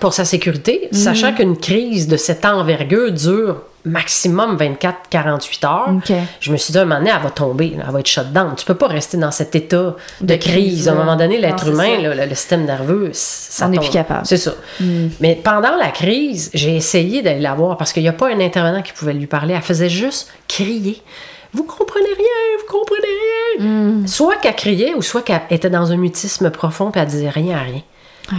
[0.00, 5.88] pour sa sécurité, sachant qu'une crise de cette envergure dure maximum 24-48 heures.
[6.40, 8.32] Je me suis dit, à un moment donné, elle va tomber, elle va être shut
[8.32, 8.54] down.
[8.56, 10.52] Tu peux pas rester dans cet état de, De crise.
[10.52, 13.90] crise, À un moment donné, l'être humain, le, le système nerveux, ça On n'est plus
[13.90, 14.26] capable.
[14.26, 14.52] C'est ça.
[14.80, 15.06] Mm.
[15.20, 18.40] Mais pendant la crise, j'ai essayé d'aller la voir parce qu'il n'y a pas un
[18.40, 19.54] intervenant qui pouvait lui parler.
[19.54, 21.02] Elle faisait juste crier.
[21.52, 23.08] Vous comprenez rien, vous comprenez
[23.58, 23.66] rien.
[23.66, 24.06] Mm.
[24.06, 27.56] Soit qu'elle criait ou soit qu'elle était dans un mutisme profond et elle disait rien
[27.56, 27.82] à rien.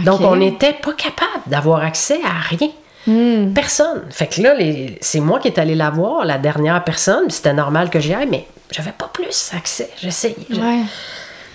[0.04, 2.70] Donc, on n'était pas capable d'avoir accès à rien.
[3.06, 3.52] Mm.
[3.52, 4.02] Personne.
[4.10, 7.28] Fait que là, les- c'est moi qui est allé la voir, la dernière personne.
[7.30, 9.90] C'était normal que j'y aille, mais j'avais pas plus accès.
[10.00, 10.36] J'essayais.
[10.50, 10.78] Ouais.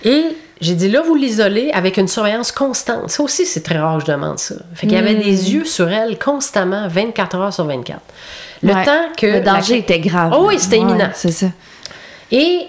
[0.04, 0.26] Et
[0.60, 3.10] j'ai dit, là, vous l'isolez avec une surveillance constante.
[3.10, 4.56] Ça aussi, c'est très rare que je demande ça.
[4.76, 5.22] Fait qu'il y avait Hmm.
[5.22, 8.02] des yeux sur elle constamment, 24 heures sur 24.
[8.64, 8.86] Le Ouais.
[8.86, 9.26] temps que...
[9.28, 10.34] Le danger la- était grave.
[10.36, 11.10] Oh oui, c'était Ouais, imminent.
[11.14, 11.48] C'est ça.
[12.32, 12.68] Et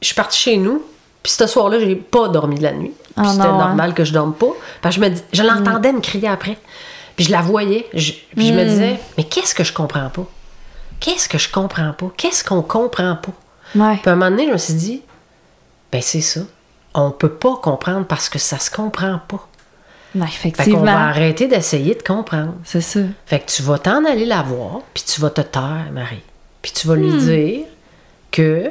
[0.00, 0.82] je suis partie chez nous.
[1.22, 2.92] Puis ce soir-là, j'ai pas dormi de la nuit.
[3.14, 3.58] Puis Ah c'était non, hein?
[3.68, 4.46] normal que je dorme pas.
[4.80, 6.56] Parce que je me dis, je l'entendais me crier après.
[7.16, 7.86] Puis je la voyais.
[7.92, 8.68] Je- puis je me Mm.
[8.68, 10.24] disais, mais qu'est-ce que je comprends pas?
[11.00, 12.10] Qu'est-ce que je comprends pas?
[12.16, 13.32] Qu'est-ce qu'on comprend pas?
[13.74, 13.96] Ouais.
[13.96, 15.02] Puis à un moment donné, je me suis dit,
[15.90, 16.40] ben c'est ça.
[16.94, 19.46] On peut pas comprendre parce que ça se comprend pas.
[20.14, 20.84] Ouais, Fait qu'on effectivement.
[20.84, 22.54] va arrêter d'essayer de comprendre.
[22.64, 23.00] C'est ça.
[23.26, 26.22] Fait que tu vas t'en aller la voir, puis tu vas te taire, Marie.
[26.60, 27.18] Puis tu vas lui Hmm.
[27.18, 27.60] dire
[28.30, 28.70] que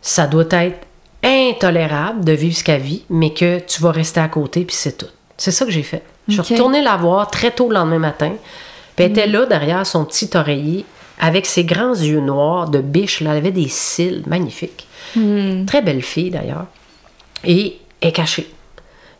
[0.00, 0.86] ça doit être
[1.24, 4.96] intolérable de vivre ce qu'elle vit, mais que tu vas rester à côté, puis c'est
[4.98, 5.06] tout.
[5.36, 6.02] C'est ça que j'ai fait.
[6.28, 8.32] Je suis retournée la voir très tôt le lendemain matin.
[8.96, 10.84] Puis elle était là, derrière son petit oreiller,
[11.20, 13.20] avec ses grands yeux noirs de biche.
[13.20, 14.86] Là, elle avait des cils magnifiques.
[15.16, 15.64] Hmm.
[15.66, 16.66] Très belle fille, d'ailleurs.
[17.44, 18.48] Et elle est cachée.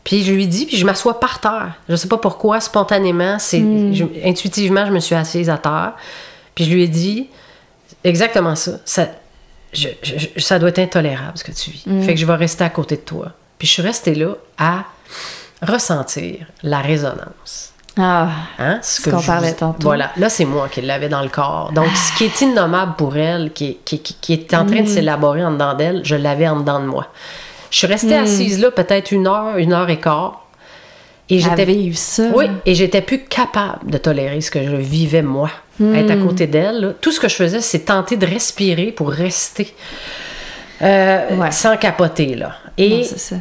[0.05, 1.75] Puis je lui dis, puis je m'assois par terre.
[1.89, 3.61] Je sais pas pourquoi, spontanément, c'est
[3.93, 5.95] je- intuitivement, je me suis assise à terre.
[6.55, 7.29] Puis je lui ai dit
[8.05, 8.73] exactement ça.
[8.85, 9.09] Ça,
[9.75, 11.85] je- je- ça doit être intolérable ce que tu vis.
[12.05, 13.33] Fait que je vais rester à côté de toi.
[13.59, 14.85] Puis je suis restée là à
[15.63, 17.73] ressentir la résonance.
[17.97, 18.29] Ah.
[18.59, 18.81] Hein?
[18.83, 19.83] Ce que qu'on parlait vous- tantôt.
[19.85, 21.71] Voilà, là, c'est moi qui l'avais dans le corps.
[21.73, 24.71] Donc, ce qui est innommable pour elle, qui, est- qui, qui- qui est en Mm.
[24.71, 27.07] train de s'élaborer en dedans d'elle, je l'avais en dedans de moi.
[27.71, 27.91] Je suis Mm.
[27.91, 30.41] restée assise là peut-être une heure, une heure et quart.
[31.31, 32.25] Et j'étais vivre ça.
[32.35, 35.49] Oui, et j'étais plus capable de tolérer ce que je vivais moi.
[35.81, 36.89] Être à côté d'elle, là.
[37.01, 39.75] tout ce que je faisais, c'est tenter de respirer pour rester
[40.83, 41.51] euh, Ouais.
[41.51, 42.35] sans capoter.
[42.35, 42.49] Là.
[42.79, 43.37] Non, Et, c'est ça.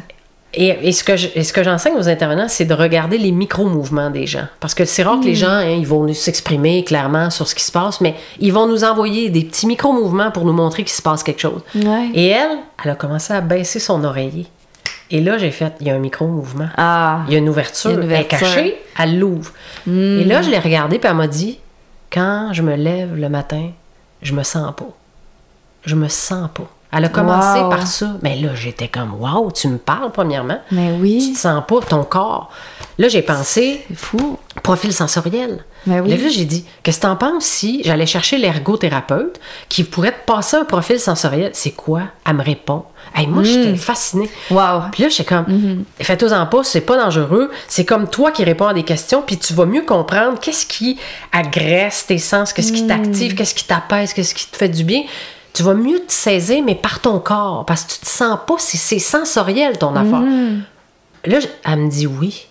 [0.52, 3.32] et, et ce que je- et ce que j'enseigne aux intervenants, c'est de regarder les
[3.32, 4.46] micro-mouvements des gens.
[4.60, 7.54] Parce que c'est rare que les gens, hein, ils vont nous s'exprimer clairement sur ce
[7.54, 10.92] qui se passe, mais ils vont nous envoyer des petits micro-mouvements pour nous montrer qu'il
[10.92, 11.60] se passe quelque chose.
[11.74, 12.08] Ouais.
[12.14, 14.46] Et elle, elle a commencé à baisser son oreiller.
[15.10, 16.68] Et là, j'ai fait, il y a un micro-mouvement.
[16.76, 17.20] Ah.
[17.28, 18.22] Il y a une ouverture, elle est.
[18.24, 18.26] Hmm.
[18.26, 19.52] cachée, elle l'ouvre.
[19.86, 21.58] Et là, je l'ai regardée, puis elle m'a dit
[22.14, 23.72] Quand je me lève le matin,
[24.22, 24.96] je me sens pas.
[25.84, 26.70] Je me sens pas.
[26.96, 27.70] Elle a commencé Wow.
[27.70, 28.12] par ça.
[28.22, 30.60] Mais là, j'étais comme Waouh, tu me parles, premièrement.
[30.70, 31.32] Mais Tu oui.
[31.34, 32.50] te sens pas, ton corps.
[32.98, 34.38] Là, j'ai pensé fou.
[34.62, 35.64] profil sensoriel.
[35.86, 36.10] Mais oui.
[36.16, 40.56] Là, j'ai dit Qu'est-ce que t'en penses si j'allais chercher l'ergothérapeute qui pourrait te passer
[40.56, 41.50] un profil sensoriel?
[41.52, 42.02] C'est quoi?
[42.26, 42.84] Elle me répond.
[43.14, 43.46] Hey, moi, Hmm.
[43.46, 44.30] j'étais fascinée.
[44.50, 44.82] Wow.
[44.92, 45.84] Puis là, j'étais comme, Mhm.
[46.00, 47.50] faites-en pas, c'est pas dangereux.
[47.68, 50.98] C'est comme toi qui réponds à des questions, puis tu vas mieux comprendre qu'est-ce qui
[51.32, 52.88] agresse tes sens, qu'est-ce qui Mhm.
[52.88, 55.02] t'active, qu'est-ce qui t'apaise, qu'est-ce qui te fait du bien.
[55.54, 58.56] Tu vas mieux te saisir, mais par ton corps, parce que tu te sens pas,
[58.58, 60.20] c'est, c'est sensoriel ton affaire.
[60.20, 60.62] Mhm.
[61.26, 62.46] Là, elle me dit oui.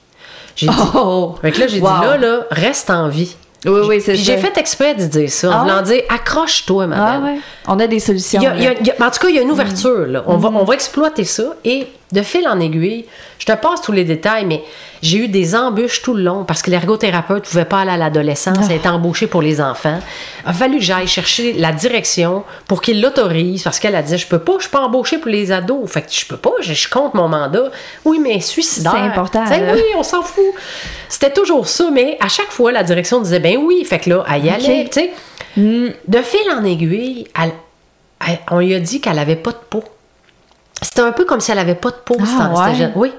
[0.55, 1.35] J'ai dit, Oh.
[1.41, 1.89] Fait que là, j'ai Wow.
[1.99, 3.35] dit là, là, reste en vie.
[3.65, 5.83] Oui, oui, c'est j'ai fait exprès de dire ça, Ah en voulant ouais?
[5.83, 7.37] dire accroche-toi, ma Ah ouais.
[7.67, 8.41] On a des solutions.
[8.41, 8.79] Il y a- il y a- là.
[8.81, 10.05] il y a- en tout cas, il y a une ouverture.
[10.07, 10.23] Là.
[10.27, 10.57] On, va, Mhm.
[10.57, 11.43] on va exploiter ça.
[11.63, 13.05] Et de fil en aiguille,
[13.39, 14.63] je te passe tous les détails, mais
[15.01, 17.97] j'ai eu des embûches tout le long parce que l'ergothérapeute ne pouvait pas aller à
[17.97, 18.65] l'adolescence, Ah.
[18.69, 19.99] elle était embauchée pour les enfants.
[20.45, 24.17] Il a fallu que j'aille chercher la direction pour qu'il l'autorise parce qu'elle a dit
[24.17, 25.91] Je peux pas, je suis pas embauchée pour les ados.
[25.91, 27.71] Fait que je peux pas, je, je compte mon mandat.
[28.05, 28.93] Oui, mais suicidaire.
[28.93, 29.43] C'est important.
[29.73, 30.43] Oui, on s'en fout.
[31.09, 33.83] C'était toujours ça, mais à chaque fois, la direction disait Ben oui.
[33.83, 34.87] Fait que là, elle y allait.
[34.91, 35.11] sais.
[35.57, 37.51] De fil en aiguille, elle-
[38.27, 39.83] elle- on lui a dit qu'elle avait pas de peau.
[40.83, 42.15] C'était un peu comme si elle avait pas de peau.
[42.39, 42.75] Ah, ouais?
[42.75, 42.91] jeune.
[42.95, 43.11] Oui.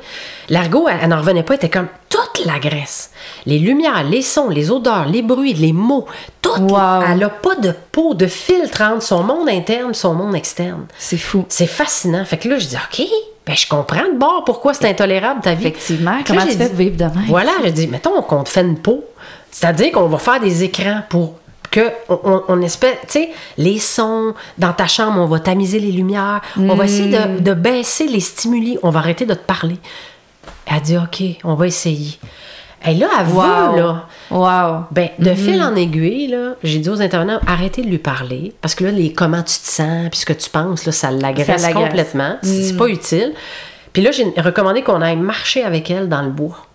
[0.50, 1.54] L'argot, elle, elle n'en revenait pas.
[1.54, 3.10] Elle était comme toute la graisse.
[3.46, 6.06] Les lumières, les sons, les odeurs, les bruits, les mots.
[6.42, 6.50] Tout.
[6.60, 7.02] Wow.
[7.10, 10.86] Elle n'a pas de peau, de filtre entre son monde interne son monde externe.
[10.98, 11.44] C'est fou.
[11.48, 12.24] C'est fascinant.
[12.24, 13.06] Fait que là, je dis, OK,
[13.46, 15.66] ben, je comprends de bord pourquoi c'est intolérable ta vie.
[15.66, 16.18] Effectivement.
[16.26, 17.24] Comment là, tu fais dit- vivre de même?
[17.28, 19.04] Voilà, j'ai dit, mettons qu'on te fait une peau.
[19.50, 21.34] C'est-à-dire qu'on va faire des écrans pour
[21.74, 21.90] que
[22.48, 26.74] on, espère, tu sais, les sons dans ta chambre, on va tamiser les lumières, on
[26.76, 29.76] va essayer de, de baisser les stimuli, on va arrêter de te parler.
[30.66, 32.16] Elle a dit, OK, on va essayer.
[32.86, 33.42] Et là, elle Wow.
[33.72, 34.08] veut, là.
[34.30, 34.84] Wow.
[34.90, 38.74] Ben, de fil en aiguille, là, j'ai dit aux intervenants, arrêtez de lui parler, parce
[38.74, 41.66] que là, les comment tu te sens, puis ce que tu penses, là, ça l'agresse
[41.72, 42.36] complètement.
[42.42, 43.32] C'est c'est pas utile.
[43.92, 46.66] Puis là, j'ai recommandé qu'on aille marcher avec elle dans le bois.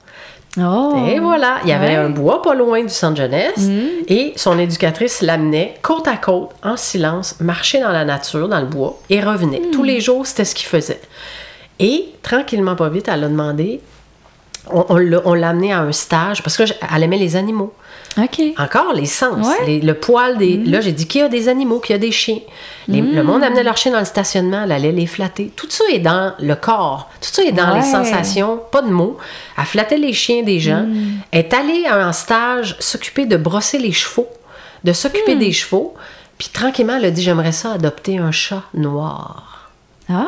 [0.58, 1.06] Oh.
[1.08, 1.96] Et voilà, il y avait Ouais.
[1.96, 3.70] un bois pas loin du centre jeunesse
[4.08, 8.66] et son éducatrice l'amenait côte à côte, en silence, marcher dans la nature, dans le
[8.66, 9.62] bois et revenait.
[9.72, 11.02] Tous les jours, c'était ce qu'il faisait.
[11.80, 13.80] Et tranquillement, pas vite, elle a demandé,
[14.72, 17.74] on, on l'a on l'a amené à un stage parce qu'elle aimait les animaux.
[18.18, 18.42] OK.
[18.58, 19.66] Encore les sens, Ouais.
[19.68, 20.58] les- le poil des.
[20.58, 22.40] Là, j'ai dit qu'il y a des animaux, qu'il y a des chiens?
[22.88, 25.52] Les- Le monde amenait leurs chiens dans le stationnement, elle allait les flatter.
[25.56, 27.08] Tout ça est dans le corps.
[27.22, 29.18] Tout ça est dans les sensations, pas de mots.
[29.58, 30.86] Elle flattait les chiens des gens.
[31.32, 34.28] Elle est allée à un stage s'occuper de brosser les chevaux,
[34.84, 35.94] de s'occuper des chevaux.
[36.40, 39.70] Puis tranquillement, elle a dit J'aimerais ça adopter un chat noir.
[40.10, 40.26] Ah.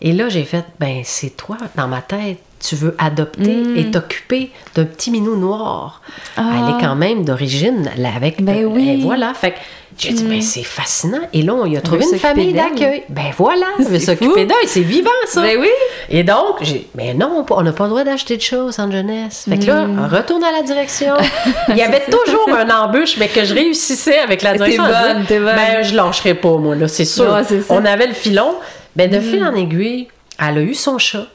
[0.00, 3.76] Et là, j'ai fait, ben, c'est toi, dans ma tête, tu veux adopter Mm.
[3.76, 6.00] et t'occuper d'un petit minou noir.
[6.36, 6.42] Ah.
[6.54, 8.42] Elle est quand même d'origine, avec.
[8.42, 8.84] Ben euh, oui.
[8.84, 8.88] Mm.
[8.88, 9.34] et voilà.
[9.34, 9.56] Fait que
[9.98, 11.20] j'ai dit, ben, c'est fascinant.
[11.34, 13.02] Et là, on y a trouvé une famille d'accueil.
[13.08, 14.56] Ben voilà, elle veut s'occuper d'elle.
[14.66, 15.42] C'est vivant, ça.
[15.42, 15.68] Ben oui.
[16.08, 19.44] Et donc, j'ai, mais non, on n'a pas le droit d'acheter de choses en jeunesse.
[19.48, 20.06] Fait que là, Mm.
[20.14, 21.14] retourne à la direction.
[21.68, 24.84] Il y avait toujours un embûche, mais que je réussissais avec la T'es direction.
[24.84, 25.56] à bonne, t'es bonne.
[25.56, 27.36] Ben, je lâcherai pas, moi, là, c'est sûr.
[27.68, 28.54] On avait le filon.
[28.96, 31.26] Ben, de fil en aiguille, elle a eu son chat.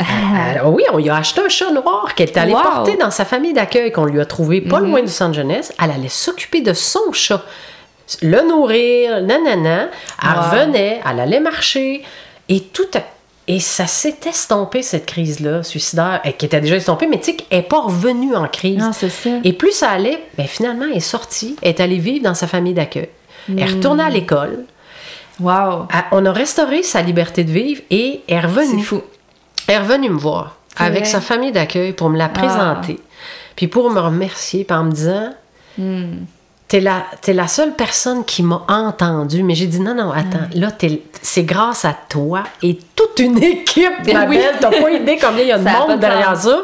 [0.00, 2.62] Elle- oui, on lui a acheté un chat noir qu'elle est allée Wow.
[2.62, 5.72] porter dans sa famille d'accueil qu'on lui a trouvé pas loin du centre jeunesse.
[5.82, 7.42] Elle allait s'occuper de son chat,
[8.22, 9.88] le nourrir, nanana.
[10.22, 10.50] Elle Wow.
[10.50, 12.02] revenait, elle allait marcher
[12.48, 12.82] et tout.
[12.94, 13.02] a-
[13.46, 17.58] Et ça s'est estompé, cette crise-là, suicidaire, qui était déjà estompée, mais tu sais, qu'elle
[17.58, 18.78] n'est pas revenue en crise.
[18.78, 19.28] Non, c'est ça.
[19.44, 22.46] Et plus ça allait, ben finalement, elle est sortie, elle est allée vivre dans sa
[22.46, 23.10] famille d'accueil.
[23.50, 24.06] Elle est retournée Hmm.
[24.06, 24.64] à l'école.
[25.40, 25.88] Wow.
[25.92, 28.82] Elle- On a restauré sa liberté de vivre et elle est C'est revenue.
[28.82, 29.02] fou.
[29.66, 31.04] Elle est revenue me voir avec vrai.
[31.04, 32.98] sa famille d'accueil pour me la présenter.
[33.56, 35.30] Puis pour me remercier, en me disant
[35.78, 36.24] Hmm.
[36.66, 39.42] T'es la, t'es la seule personne qui m'a entendu.
[39.42, 43.40] Mais j'ai dit non, non, attends, là, t'es- c'est grâce à toi et toute une
[43.42, 44.38] équipe, ma Oui.
[44.38, 44.54] belle.
[44.60, 46.62] T'as pas idée combien il y a de monde de derrière ça.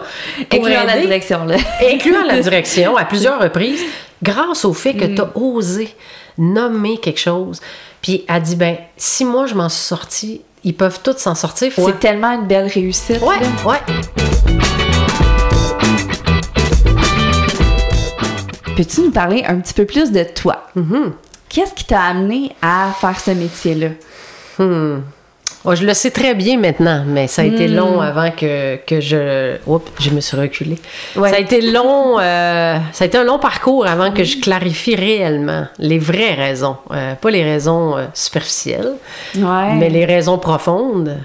[0.52, 1.56] Incluant la direction, là.
[1.92, 3.82] incluant la direction à plusieurs reprises,
[4.22, 5.14] grâce au fait que Mm.
[5.16, 5.94] tu as osé
[6.38, 7.60] nommer quelque chose.
[8.00, 11.72] Puis elle dit ben si moi je m'en suis sortie, ils peuvent tous s'en sortir.
[11.74, 13.20] C'est tellement une belle réussite.
[13.22, 13.78] Ouais, ouais.
[18.76, 20.66] Peux-tu nous parler un petit peu plus de toi?
[20.76, 21.12] Mm-hmm.
[21.48, 23.88] Qu'est-ce qui t'a amené à faire ce métier-là?
[24.58, 25.00] Hmm.
[25.64, 27.74] Oh, je le sais très bien maintenant, mais ça a été Hmm.
[27.76, 29.56] long avant que, que je.
[29.66, 30.78] Oups, je me suis reculée.
[31.16, 31.28] Ouais.
[31.28, 32.18] Ça a été long.
[32.18, 36.76] euh, ça a été un long parcours avant que je clarifie réellement les vraies raisons,
[36.92, 38.94] Euh, pas les raisons euh, superficielles,
[39.36, 39.74] Ouais.
[39.78, 41.18] mais les raisons profondes.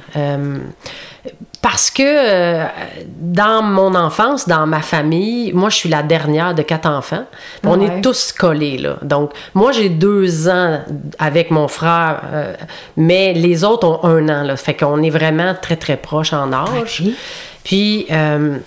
[1.67, 2.65] Parce que euh,
[3.17, 7.25] dans mon enfance, dans ma famille, moi je suis la dernière de quatre enfants.
[7.63, 7.87] On Ouais.
[7.87, 8.97] est tous collés là.
[9.01, 10.81] Donc moi j'ai deux ans
[11.17, 12.53] avec mon frère, euh,
[12.97, 14.55] mais les autres ont un an là.
[14.57, 17.01] Fait qu'on est vraiment très très proches en âge.
[17.63, 18.57] Puis euh,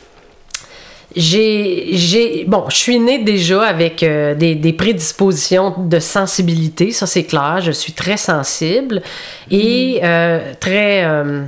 [1.19, 7.07] j'ai, j'ai, bon, je suis née déjà avec euh, des, des prédispositions de sensibilité, ça
[7.07, 7.59] c'est clair.
[7.61, 9.03] Je suis très sensible
[9.51, 11.43] et euh, très, euh,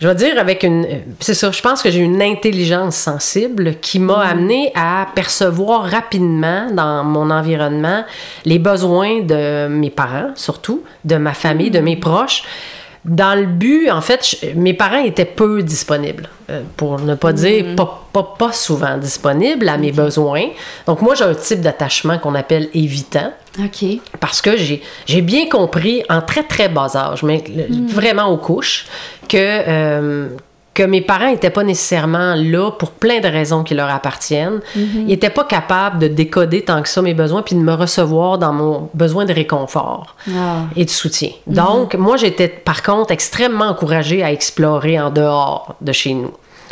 [0.00, 0.86] je vais dire avec une,
[1.20, 1.50] c'est ça.
[1.50, 7.30] Je pense que j'ai une intelligence sensible qui m'a amené à percevoir rapidement dans mon
[7.30, 8.04] environnement
[8.44, 12.42] les besoins de mes parents, surtout de ma famille, de mes proches
[13.08, 17.32] dans le but, en fait, je- mes parents étaient peu disponibles, euh, pour ne pas
[17.32, 20.46] dire pas, pas, pas souvent disponibles à mes besoins.
[20.86, 23.84] Donc moi, j'ai un type d'attachement qu'on appelle évitant, OK.
[24.18, 28.86] parce que j'ai bien compris en très très bas âge, mais le- vraiment aux couches,
[29.28, 30.28] que, euh,
[30.76, 34.60] que mes parents n'étaient pas nécessairement là pour plein de raisons qui leur appartiennent.
[34.76, 38.36] Ils n'étaient pas capables de décoder tant que ça mes besoins puis de me recevoir
[38.36, 40.64] dans mon besoin de réconfort Ah.
[40.76, 41.30] et de soutien.
[41.46, 46.30] Donc, moi, j'étais par contre extrêmement encouragée à explorer en dehors de chez nous.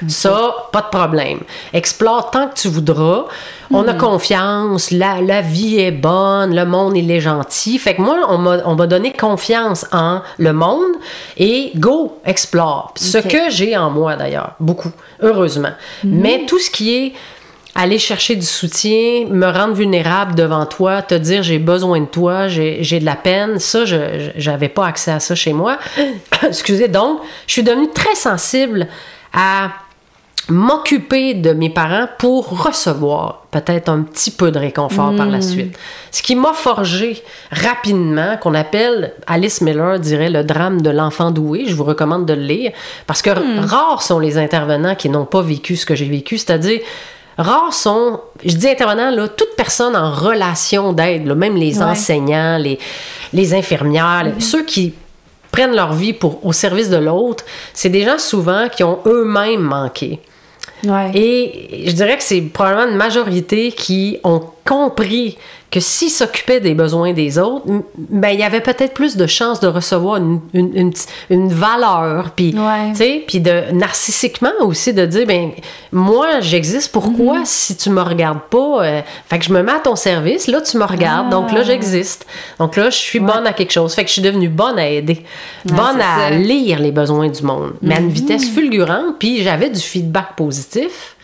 [0.09, 1.41] Ça, pas de problème.
[1.73, 3.27] Explore tant que tu voudras.
[3.71, 7.79] On a confiance, la, la vie est bonne, le monde, il est gentil.
[7.79, 10.93] Fait que moi, on m'a on m'a donné confiance en le monde
[11.37, 12.93] et go, explore.
[12.97, 15.73] Ce que j'ai en moi d'ailleurs, beaucoup, heureusement.
[16.05, 17.13] Mais tout ce qui est
[17.75, 22.49] aller chercher du soutien, me rendre vulnérable devant toi, te dire j'ai besoin de toi,
[22.49, 25.79] j'ai de la peine, ça, je j'avais pas accès à ça chez moi.
[26.47, 28.87] Excusez, donc, je suis devenue très sensible
[29.33, 29.71] à
[30.49, 35.77] m'occuper de mes parents pour recevoir peut-être un petit peu de réconfort par la suite.
[36.11, 41.65] Ce qui m'a forgé rapidement, qu'on appelle, Alice Miller dirait, le drame de l'enfant doué.
[41.67, 42.73] Je vous recommande de le lire,
[43.07, 43.31] parce que
[43.67, 46.81] rares sont les intervenants qui n'ont pas vécu ce que j'ai vécu, c'est-à-dire
[47.37, 51.85] Rares sont, je dis intervenants, là, toute personne en relation d'aide, même les Ouais.
[51.85, 52.79] enseignants, les,
[53.33, 54.95] les infirmières, ceux qui
[55.51, 59.63] prennent leur vie pour, au service de l'autre, c'est des gens souvent qui ont eux-mêmes
[59.63, 60.21] manqué.
[61.15, 65.37] Et je dirais que c'est probablement une majorité qui ont compris
[65.75, 67.65] que s'ils s'occupaient des besoins des autres,
[67.99, 70.93] ben, il y avait peut-être plus de chances de recevoir une, une,
[71.31, 72.31] une, valeur.
[72.37, 72.93] Puis, Ouais.
[73.27, 75.51] puis de narcissiquement aussi, de dire, ben
[75.91, 77.45] moi, j'existe, pourquoi Mhm.
[77.45, 78.85] si tu me regardes pas?
[78.85, 81.59] euh, fait que je me mets à ton service, là, tu me regardes, donc là,
[81.63, 81.65] Ah.
[81.65, 82.25] j'existe.
[82.61, 83.95] Donc là, je suis bonne à quelque chose.
[83.95, 85.25] Fait que je suis devenue bonne à aider,
[85.69, 86.31] Ouais, bonne à ça.
[86.31, 86.43] Mhm.
[86.43, 91.17] lire les besoins du monde, mais à une vitesse fulgurante, puis j'avais du feedback positif.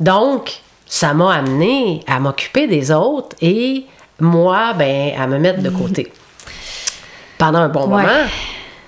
[0.00, 3.84] Donc, ça m'a amené à m'occuper des autres et
[4.20, 6.12] moi, ben, à me mettre de côté.
[7.36, 8.02] Pendant un bon Ouais.
[8.02, 8.24] moment,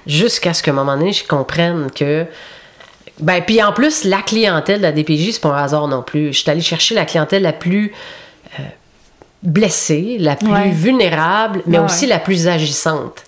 [0.07, 2.26] jusqu'à ce qu'à un moment donné, je comprenne que.
[3.20, 6.32] Ben, puis en plus, la clientèle de la DPJ, c'est pas un hasard non plus.
[6.32, 7.92] Je suis allée chercher la clientèle la plus
[8.59, 8.62] euh,
[9.42, 10.70] blessée, la plus Ouais.
[10.70, 13.22] vulnérable, mais Ouais, aussi la plus agissante.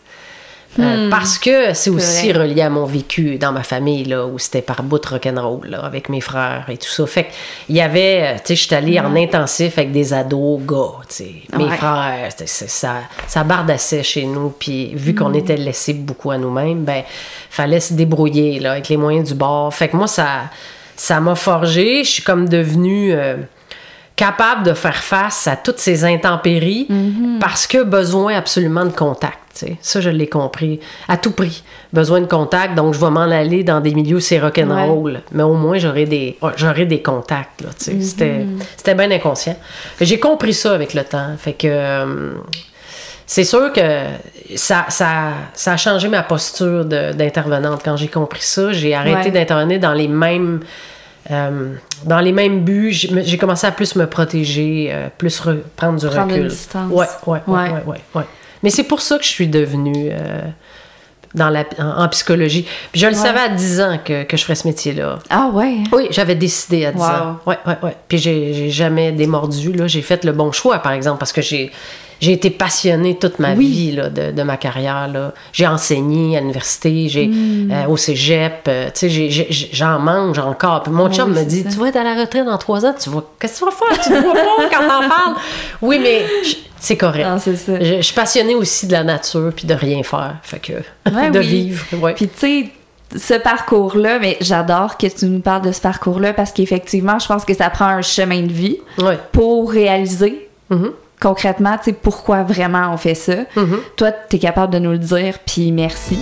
[0.78, 2.44] Euh, parce que c'est aussi vrai.
[2.44, 5.80] relié à mon vécu dans ma famille, là, où c'était par bout de rock'n'roll, là,
[5.84, 7.06] avec mes frères et tout ça.
[7.06, 7.26] Fait
[7.68, 10.92] il y avait, euh, tu sais, je suis allée en intensif avec des ados gars,
[11.08, 11.32] tu sais.
[11.58, 11.76] Mes Ouais.
[11.76, 12.94] frères, ça,
[13.26, 14.48] ça bardassait chez nous.
[14.58, 17.02] Puis vu qu'on était laissés beaucoup à nous-mêmes, ben,
[17.50, 19.74] fallait se débrouiller, là, avec les moyens du bord.
[19.74, 20.44] Fait que moi, ça
[20.96, 22.04] ça m'a forgé.
[22.04, 23.12] Je suis comme devenue...
[23.12, 23.36] euh,
[24.16, 26.86] capable de faire face à toutes ces intempéries
[27.40, 29.38] parce que besoin absolument de contact.
[29.80, 30.80] Ça, je l'ai compris.
[31.08, 31.62] À tout prix.
[31.92, 35.20] Besoin de contact, donc je vais m'en aller dans des milieux, c'est rock'n'roll.
[35.32, 37.60] Mais au moins, j'aurai des, oh, j'aurai des contacts.
[37.60, 38.00] Là, sais.
[38.00, 38.46] C'était,
[38.76, 39.56] c'était bien inconscient.
[40.00, 41.34] J'ai compris ça avec le temps.
[41.38, 41.66] Fait que...
[41.68, 42.32] euh,
[43.26, 43.80] c'est sûr que
[44.56, 47.80] ça, ça, ça a changé ma posture d'intervenante.
[47.84, 49.30] Quand j'ai compris ça, j'ai arrêté Ouais.
[49.30, 50.60] d'intervenir dans les mêmes
[51.30, 52.92] euh, dans les mêmes buts.
[52.92, 56.48] J'ai me- j'ai commencé à plus me protéger, euh, plus re- prendre du Prendre recul.
[56.48, 56.90] distance.
[56.90, 58.00] Ouais, ouais, ouais, Ouais.
[58.14, 58.24] ouais.
[58.62, 60.40] Mais c'est pour ça que je suis devenue euh,
[61.34, 62.66] dans la, en, en psychologie.
[62.92, 63.18] Puis je le Ouais.
[63.18, 65.18] savais à 10 ans que, que je ferais ce métier-là.
[65.30, 65.78] Ah ouais?
[65.92, 67.04] Oui, j'avais décidé à 10 Wow.
[67.06, 67.38] ans.
[67.46, 67.96] Ouais, ouais, ouais.
[68.08, 69.86] Puis j'ai j'ai jamais démordu, là.
[69.86, 71.72] J'ai fait le bon choix, par exemple, parce que j'ai
[72.22, 73.66] j'ai été passionnée toute ma Oui.
[73.66, 75.08] vie là, de, de ma carrière.
[75.12, 75.34] là.
[75.52, 77.70] J'ai enseigné à l'université, j'ai Hmm.
[77.72, 80.84] euh, au cégep, euh, tu sais, j'en mange encore.
[80.84, 81.68] Puis mon chum me dit, ça.
[81.70, 83.76] tu vas être à la retraite dans trois ans, tu vas, qu'est-ce que tu vas
[83.88, 84.00] faire?
[84.00, 85.34] Tu te vois pas quand t'en parles?
[85.82, 86.22] Oui, mais
[86.78, 87.26] c'est correct.
[87.26, 87.72] Non, c'est ça.
[87.80, 90.36] Je, je suis passionnée aussi de la nature puis de rien faire.
[90.42, 90.72] Fait que,
[91.14, 91.46] Ouais, de oui.
[91.46, 91.84] vivre.
[92.00, 92.14] Ouais.
[92.14, 92.68] Puis tu sais,
[93.18, 97.44] ce parcours-là, mais j'adore que tu nous parles de ce parcours-là parce qu'effectivement, je pense
[97.44, 98.78] que ça prend un chemin de vie
[99.32, 100.92] pour réaliser Mhm.
[101.22, 103.34] Concrètement, tu sais, pourquoi vraiment on fait ça.
[103.54, 103.78] Mhm.
[103.96, 106.18] Toi, tu es capable de nous le dire, puis merci.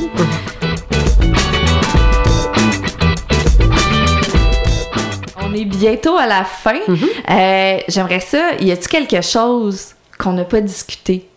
[5.42, 6.76] On est bientôt à la fin.
[6.88, 8.53] Euh, J'aimerais ça.
[8.61, 11.28] Y a-t-il quelque chose qu'on n'a pas discuté,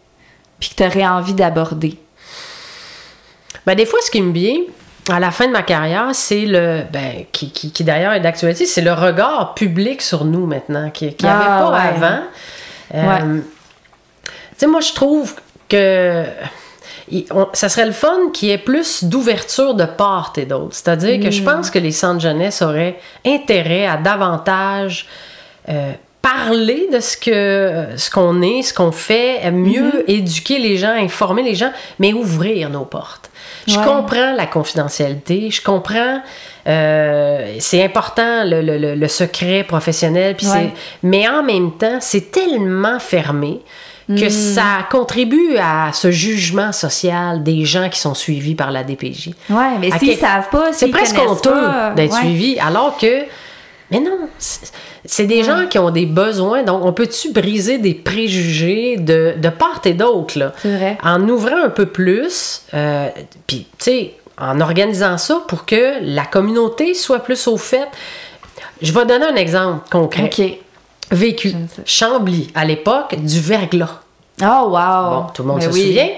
[0.60, 1.98] puis que tu aurais envie d'aborder?
[3.66, 4.58] Ben, des fois, ce qui me vient
[5.10, 6.82] à la fin de ma carrière, c'est le.
[6.92, 11.06] Ben, qui, qui, qui d'ailleurs est d'actualité, c'est le regard public sur nous maintenant, qui
[11.06, 12.06] n'y avait Ah, pas ouais.
[12.06, 12.20] avant.
[12.94, 13.42] Euh, Ouais.
[14.24, 15.34] Tu sais, moi, je trouve
[15.70, 16.24] que.
[17.54, 20.70] ça serait le fun qu'il y ait plus d'ouverture de part et d'autre.
[20.76, 21.46] C'est-à-dire que je Mm.
[21.46, 25.08] pense que les centres jeunesse auraient intérêt à davantage
[25.70, 25.92] euh,
[26.22, 30.04] parler de ce que ce qu'on est, ce qu'on fait, mieux Mm-hmm.
[30.08, 33.30] éduquer les gens, informer les gens, mais ouvrir nos portes.
[33.68, 33.86] Je Ouais.
[33.86, 36.22] comprends la confidentialité, je comprends.
[36.68, 40.54] Euh, c'est important le, le- le- secret professionnel, puis Ouais.
[40.54, 40.72] c'est-
[41.04, 43.60] mais en même temps, c'est tellement fermé
[44.08, 44.30] que Mm.
[44.30, 49.34] ça contribue à ce jugement social des gens qui sont suivis par la DPJ.
[49.50, 51.52] Ouais, mais s'ils quel- savent pas, C'est presque honteux
[51.96, 52.20] d'être ouais.
[52.20, 53.24] suivi, alors que.
[53.92, 54.18] Mais non,
[55.06, 59.50] c'est des gens qui ont des besoins, donc on peut-tu briser des préjugés de, de
[59.50, 60.52] part et d'autre, là?
[60.62, 60.98] C'est vrai.
[61.04, 63.08] En ouvrant un peu plus, euh,
[63.46, 67.88] puis, tu sais, en organisant ça pour que la communauté soit plus au fait.
[68.82, 70.24] Je vais donner un exemple concret.
[70.26, 70.42] OK.
[71.12, 71.54] Vécu.
[71.86, 74.00] Chambly, à l'époque, du verglas.
[74.42, 74.70] Oh, wow.
[74.70, 75.88] Bon, tout le monde Ben se oui.
[75.88, 76.10] souvient.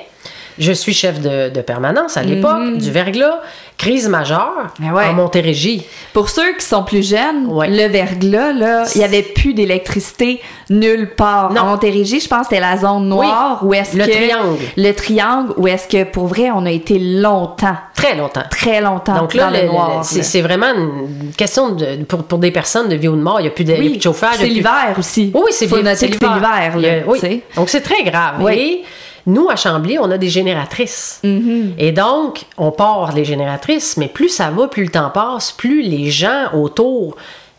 [0.58, 3.40] Je suis chef de, de permanence à l'époque, du verglas.
[3.78, 5.04] Crise majeure Ben ouais.
[5.08, 5.84] en Montérégie.
[6.14, 7.68] Pour ceux qui sont plus jeunes, Ouais.
[7.70, 10.40] le verglas, là, il n'y avait plus d'électricité
[10.70, 11.52] nulle part.
[11.52, 11.62] Non.
[11.62, 14.12] En Montérégie, je pense que c'était la zone noire où est-ce Le que...
[14.12, 14.60] triangle.
[14.78, 18.44] Le triangle, où est-ce que, pour vrai, on a été longtemps, Très longtemps.
[18.50, 20.06] très longtemps Donc là, dans le, noir.
[20.06, 23.42] c'est vraiment une question de, pour, pour des personnes de vie ou de mort.
[23.42, 24.36] Il n'y a plus de, Oui, plus de chauffage.
[24.38, 25.32] c'est plus- l'hiver aussi.
[25.34, 25.66] Oui, oui, c'est
[26.08, 27.20] l'hiver, oui.
[27.20, 27.42] sais.
[27.58, 28.36] Donc c'est très grave.
[28.40, 28.54] Oui.
[28.54, 28.84] Et
[29.28, 31.20] nous, à Chambly, on a des génératrices.
[31.24, 31.74] Mm-hmm.
[31.78, 35.82] Et donc, on part les génératrices, mais plus ça va, plus le temps passe, plus
[35.82, 37.16] les gens autour,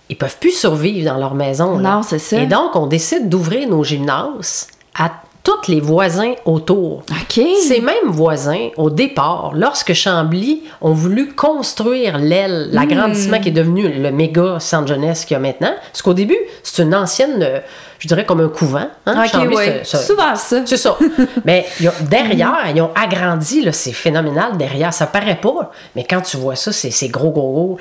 [0.08, 1.78] ils peuvent plus survivre dans leur maison.
[1.78, 2.40] Non, c'est ça.
[2.40, 5.10] Et donc, on décide d'ouvrir nos gymnases à
[5.47, 7.03] tous les voisins autour.
[7.09, 7.40] OK.
[7.62, 12.74] Ces mêmes voisins, au départ, lorsque Chambly ont voulu construire l'aile, Hmm.
[12.74, 16.36] l'agrandissement qui est devenu le méga centre jeunesse qu'il y a maintenant, parce qu'au début,
[16.64, 17.61] c'est une ancienne, euh,
[18.01, 18.88] je dirais comme un couvent.
[19.07, 19.80] hein, OK, Chambly, ouais.
[19.84, 20.62] c'est- c'est- Souvent ça.
[20.66, 20.99] c'est ça.
[21.44, 21.64] Mais
[22.11, 24.92] derrière, ils ont agrandi, c'est phénoménal derrière.
[24.92, 27.78] Ça paraît pas, mais quand tu vois ça, c'est c'est gros, gros, gros.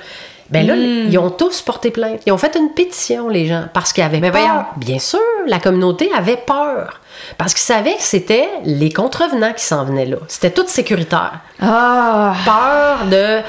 [0.49, 1.07] Ben là, Hmm.
[1.09, 2.21] ils ont tous porté plainte.
[2.25, 4.41] Ils ont fait une pétition, les gens, parce qu'ils avaient Mais peur.
[4.41, 4.63] voyons.
[4.77, 7.01] Bien sûr, la communauté avait peur.
[7.37, 10.17] Parce qu'ils savaient que c'était les contrevenants qui s'en venaient là.
[10.27, 11.39] C'était tout sécuritaire.
[11.61, 12.33] Ah.
[12.45, 13.41] Peur de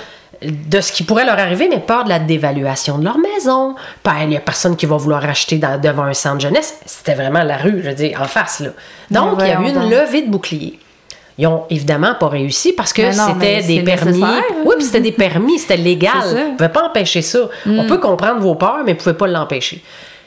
[0.43, 3.75] de ce qui pourrait leur arriver, mais peur de la dévaluation de leur maison.
[4.03, 6.79] Peur, il n'y a personne qui va vouloir acheter dans- devant un centre jeunesse.
[6.85, 8.61] C'était vraiment la rue, je veux dire, en face.
[8.61, 8.69] Là.
[9.11, 10.79] Donc, il y a eu une levée de boucliers.
[11.39, 14.23] Ils ont évidemment pas réussi parce que mais c'était des permis.
[14.65, 16.13] Oui, puis c'était des permis, c'était légal.
[16.25, 17.41] On ne pouvait pas empêcher ça.
[17.67, 19.83] On peut comprendre vos peurs, mais on ne pouvait pas l'empêcher.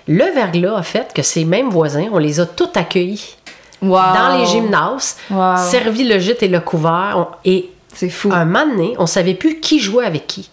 [0.08, 3.36] Le verglas a fait que ces mêmes voisins, on les a tous accueillis
[3.82, 3.98] Wow.
[4.14, 5.56] dans les gymnases, Wow.
[5.58, 7.14] servi le gîte et le couvert.
[7.16, 8.30] on- et C'est fou.
[8.34, 10.50] un moment donné, on savait plus qui jouait avec qui.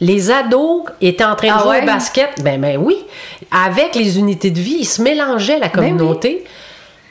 [0.00, 1.82] Les ados étaient en train de Ah jouer ouais?
[1.82, 2.42] au basket.
[2.42, 2.96] Ben, ben oui.
[3.50, 6.38] Avec les unités de vie, ils se mélangeaient la Ben oui.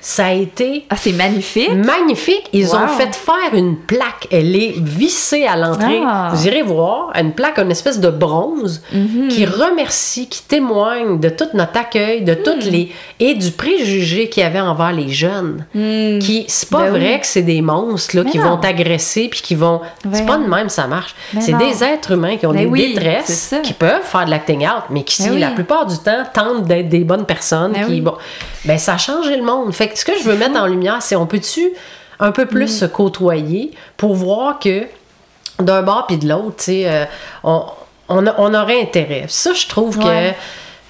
[0.08, 1.72] Ça a été Ah, c'est magnifique.
[1.74, 2.48] magnifique.
[2.54, 2.76] Ils Wow.
[2.76, 4.28] ont fait faire une plaque.
[4.32, 6.00] Elle est vissée à l'entrée.
[6.06, 6.30] Ah.
[6.32, 7.12] Vous irez voir.
[7.20, 9.30] Une plaque, une espèce de bronze Mhm.
[9.30, 12.70] qui remercie, qui témoigne de tout notre accueil, de toutes Hmm.
[12.70, 12.92] les.
[13.20, 15.66] et du préjugé qu'il y avait envers les jeunes.
[15.74, 17.20] Qui, c'est pas Ben vrai oui.
[17.22, 18.50] que c'est des monstres là, Mais qui non.
[18.52, 19.82] vont t'agresser puis qui vont.
[20.04, 20.26] C'est Voyons.
[20.28, 21.16] pas de même, ça marche.
[21.34, 24.30] Mais C'est des êtres humains qui ont Ben des oui, détresses, qui peuvent faire de
[24.30, 25.40] l'acting out, mais qui, Ben oui.
[25.40, 27.72] la plupart du temps, tentent d'être des bonnes personnes.
[27.72, 28.02] Ben qui, oui.
[28.02, 28.14] bon,
[28.66, 29.74] ben, ça a changé le monde.
[29.74, 31.72] Fait que ce que je veux mettre en lumière, c'est on peut-tu
[32.20, 32.68] un peu plus Mm.
[32.80, 34.84] se côtoyer pour voir que
[35.60, 37.06] d'un bord puis de l'autre, tu sais, euh,
[37.44, 37.64] on,
[38.10, 39.26] on, a- on aurait intérêt.
[39.30, 40.04] Ça, je trouve Ouais.
[40.36, 40.40] que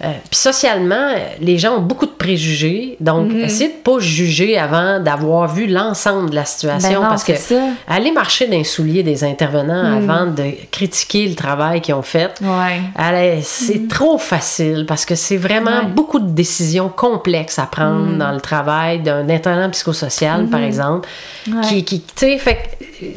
[0.03, 2.97] Euh, puis socialement, euh, les gens ont beaucoup de préjugés.
[2.99, 3.39] Donc, Mhm.
[3.45, 6.89] essayez de pas juger avant d'avoir vu l'ensemble de la situation.
[6.89, 7.55] Ben non, parce que ça.
[7.87, 10.09] aller marcher dans les souliers des intervenants Mhm.
[10.09, 13.39] avant de critiquer le travail qu'ils ont fait, Ouais.
[13.41, 15.85] c'est trop facile parce que c'est vraiment Mhm.
[15.87, 15.93] Ouais.
[15.93, 18.17] beaucoup de décisions complexes à prendre Mhm.
[18.17, 21.07] dans le travail d'un intervenant psychosocial, par exemple.
[21.47, 21.61] Ouais.
[21.61, 22.39] Qui, qui tu sais,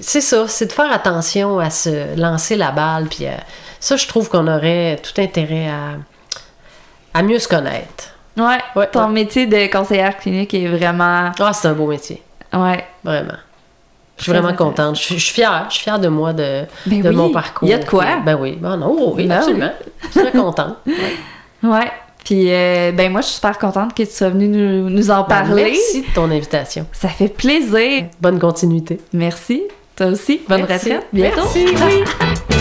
[0.01, 3.07] c'est ça, c'est de faire attention à se lancer la balle.
[3.07, 3.31] Puis euh,
[3.81, 5.97] ça, je trouve qu'on aurait tout intérêt à,
[7.15, 8.15] à mieux se connaître.
[8.37, 8.59] Ouais.
[8.77, 9.13] Ouais, Ton ouais.
[9.13, 11.33] métier de conseillère clinique est vraiment.
[11.41, 12.85] Ah, c'est un beau métier, Ouais.
[13.03, 13.35] vraiment.
[14.17, 14.97] Je suis vraiment contente.
[14.97, 15.67] Je suis, je suis fière.
[15.69, 17.69] Je suis fière de moi, de, Ben de oui, mon parcours.
[17.69, 18.05] il y a de quoi.
[18.25, 18.59] Ben oui.
[18.61, 19.71] Ben non, oh oui, Ben absolument.
[20.03, 20.77] Je suis très contente.
[21.63, 21.69] Ouais.
[21.71, 21.91] Ouais.
[22.25, 25.23] Puis, euh, ben moi, je suis super contente que tu sois venue nous, nous en
[25.23, 25.63] Ben, parler.
[25.73, 26.87] Merci de ton invitation.
[26.93, 28.05] Ça fait plaisir.
[28.21, 29.01] Bonne continuité.
[29.13, 29.63] Merci.
[29.97, 30.41] Toi aussi.
[30.49, 30.91] Bonne Merci.
[30.93, 31.09] retraite.
[31.13, 31.43] Bientôt.
[31.43, 32.05] Merci, oui.